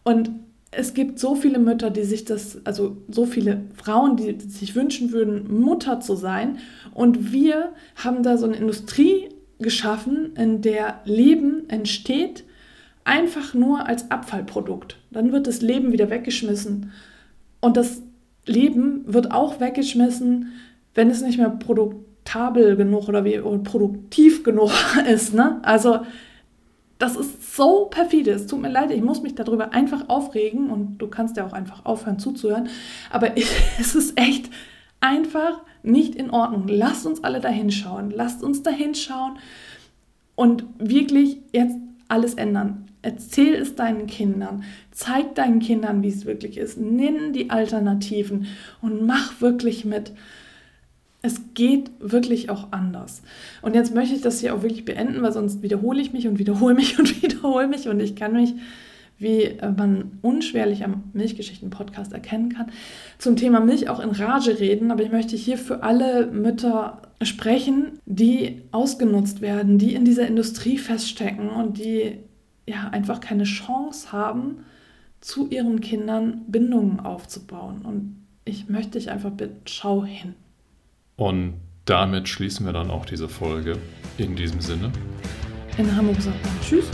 Und 0.04 0.30
es 0.72 0.94
gibt 0.94 1.20
so 1.20 1.36
viele 1.36 1.60
Mütter, 1.60 1.90
die 1.90 2.04
sich 2.04 2.24
das, 2.24 2.60
also 2.66 2.98
so 3.10 3.26
viele 3.26 3.64
Frauen, 3.76 4.16
die 4.16 4.40
sich 4.40 4.76
wünschen 4.76 5.12
würden, 5.12 5.60
Mutter 5.62 6.00
zu 6.00 6.16
sein. 6.16 6.60
Und 6.94 7.34
wir 7.34 7.74
haben 7.96 8.24
da 8.24 8.38
so 8.38 8.46
eine 8.46 8.56
Industrie 8.56 9.30
geschaffen, 9.60 10.34
in 10.38 10.62
der 10.62 11.02
Leben 11.04 11.70
entsteht, 11.70 12.46
einfach 13.04 13.54
nur 13.54 13.88
als 13.88 14.12
Abfallprodukt. 14.12 14.98
Dann 15.12 15.32
wird 15.32 15.48
das 15.48 15.62
Leben 15.62 15.92
wieder 15.92 16.10
weggeschmissen. 16.10 16.92
Und 17.60 17.78
das 17.78 18.02
Leben 18.46 19.04
wird 19.06 19.32
auch 19.32 19.60
weggeschmissen, 19.60 20.52
wenn 20.94 21.10
es 21.10 21.22
nicht 21.22 21.38
mehr 21.38 21.50
produktabel 21.50 22.76
genug 22.76 23.08
oder, 23.08 23.24
wie, 23.26 23.40
produktiv 23.64 24.44
genug 24.44 24.72
ist. 25.08 25.34
Ne? 25.34 25.60
Also 25.64 26.00
das 26.98 27.16
ist 27.16 27.56
so 27.56 27.86
perfide. 27.86 28.32
Es 28.32 28.46
tut 28.46 28.62
mir 28.62 28.70
leid, 28.70 28.92
ich 28.92 29.02
muss 29.02 29.24
mich 29.24 29.34
darüber 29.34 29.74
einfach 29.74 30.08
aufregen 30.08 30.70
und 30.70 31.00
du 31.00 31.08
kannst 31.08 31.38
ja 31.38 31.46
auch 31.46 31.54
einfach 31.54 31.86
aufhören 31.86 32.20
zuzuhören. 32.20 32.70
Aber 33.10 33.38
ich, 33.38 33.50
es 33.80 33.96
ist 33.96 34.20
echt 34.20 34.50
einfach 35.00 35.62
nicht 35.84 36.16
in 36.16 36.30
Ordnung. 36.30 36.68
Lasst 36.68 37.06
uns 37.08 37.24
alle 37.24 37.40
da 37.40 37.50
hinschauen. 37.50 38.12
Lasst 38.12 38.44
uns 38.44 38.62
da 38.62 38.70
hinschauen 38.70 39.40
und 40.36 40.64
wirklich 40.78 41.40
jetzt 41.52 41.76
alles 42.08 42.36
ändern. 42.36 42.86
Erzähl 43.04 43.56
es 43.56 43.76
deinen 43.76 44.06
Kindern. 44.06 44.64
Zeig 44.92 45.34
deinen 45.36 45.60
Kindern, 45.60 46.04
wie 46.04 46.10
es 46.10 46.26
wirklich 46.26 46.58
ist. 46.58 46.78
Nenn 46.80 47.34
die 47.34 47.50
Alternativen 47.50 48.48
und 48.82 49.06
mach 49.06 49.42
wirklich 49.42 49.86
mit. 49.86 50.12
Es 51.24 51.42
geht 51.54 51.90
wirklich 52.00 52.50
auch 52.50 52.72
anders. 52.72 53.22
Und 53.62 53.76
jetzt 53.76 53.94
möchte 53.94 54.16
ich 54.16 54.22
das 54.22 54.40
hier 54.40 54.56
auch 54.56 54.62
wirklich 54.62 54.86
beenden, 54.86 55.22
weil 55.22 55.32
sonst 55.32 55.62
wiederhole 55.64 56.02
ich 56.02 56.14
mich 56.14 56.28
und 56.28 56.38
wiederhole 56.38 56.76
mich 56.76 57.00
und 57.00 57.22
wiederhole 57.24 57.68
mich 57.68 57.88
und 57.88 58.00
ich 58.00 58.16
kann 58.16 58.34
mich, 58.34 58.54
wie 59.18 59.44
äh, 59.44 59.72
man 59.72 60.20
unschwerlich 60.22 60.84
am 60.84 61.04
Milchgeschichten-Podcast 61.14 62.14
erkennen 62.14 62.50
kann, 62.50 62.72
zum 63.18 63.36
Thema 63.36 63.60
Milch 63.60 63.90
auch 63.90 64.00
in 64.00 64.10
Rage 64.10 64.60
reden. 64.60 64.92
Aber 64.92 65.04
ich 65.04 65.12
möchte 65.12 65.36
hier 65.36 65.58
für 65.58 65.82
alle 65.82 66.28
Mütter 66.28 67.02
sprechen, 67.24 68.00
die 68.06 68.62
ausgenutzt 68.72 69.42
werden, 69.42 69.78
die 69.80 69.94
in 69.94 70.06
dieser 70.06 70.28
Industrie 70.28 70.78
feststecken 70.78 71.50
und 71.50 71.78
die 71.78 72.18
ja 72.72 72.90
einfach 72.90 73.20
keine 73.20 73.44
Chance 73.44 74.12
haben, 74.12 74.66
zu 75.20 75.48
ihren 75.50 75.82
Kindern 75.82 76.46
Bindungen 76.48 77.00
aufzubauen. 77.00 77.84
Und 77.84 78.26
ich 78.46 78.70
möchte 78.70 78.98
dich 78.98 79.12
einfach 79.12 79.32
bitten, 79.32 79.62
schau 79.66 80.04
hin. 80.04 80.34
Und 81.16 81.54
damit 81.86 82.28
schließen 82.28 82.66
wir 82.66 82.74
dann 82.74 82.90
auch 82.90 83.06
diese 83.06 83.30
Folge. 83.30 83.78
In 84.18 84.36
diesem 84.36 84.62
Sinne. 84.62 84.92
In 85.78 85.96
Hamburg 85.96 86.22
sagt 86.22 86.44
man 86.44 86.62
Tschüss. 86.62 86.86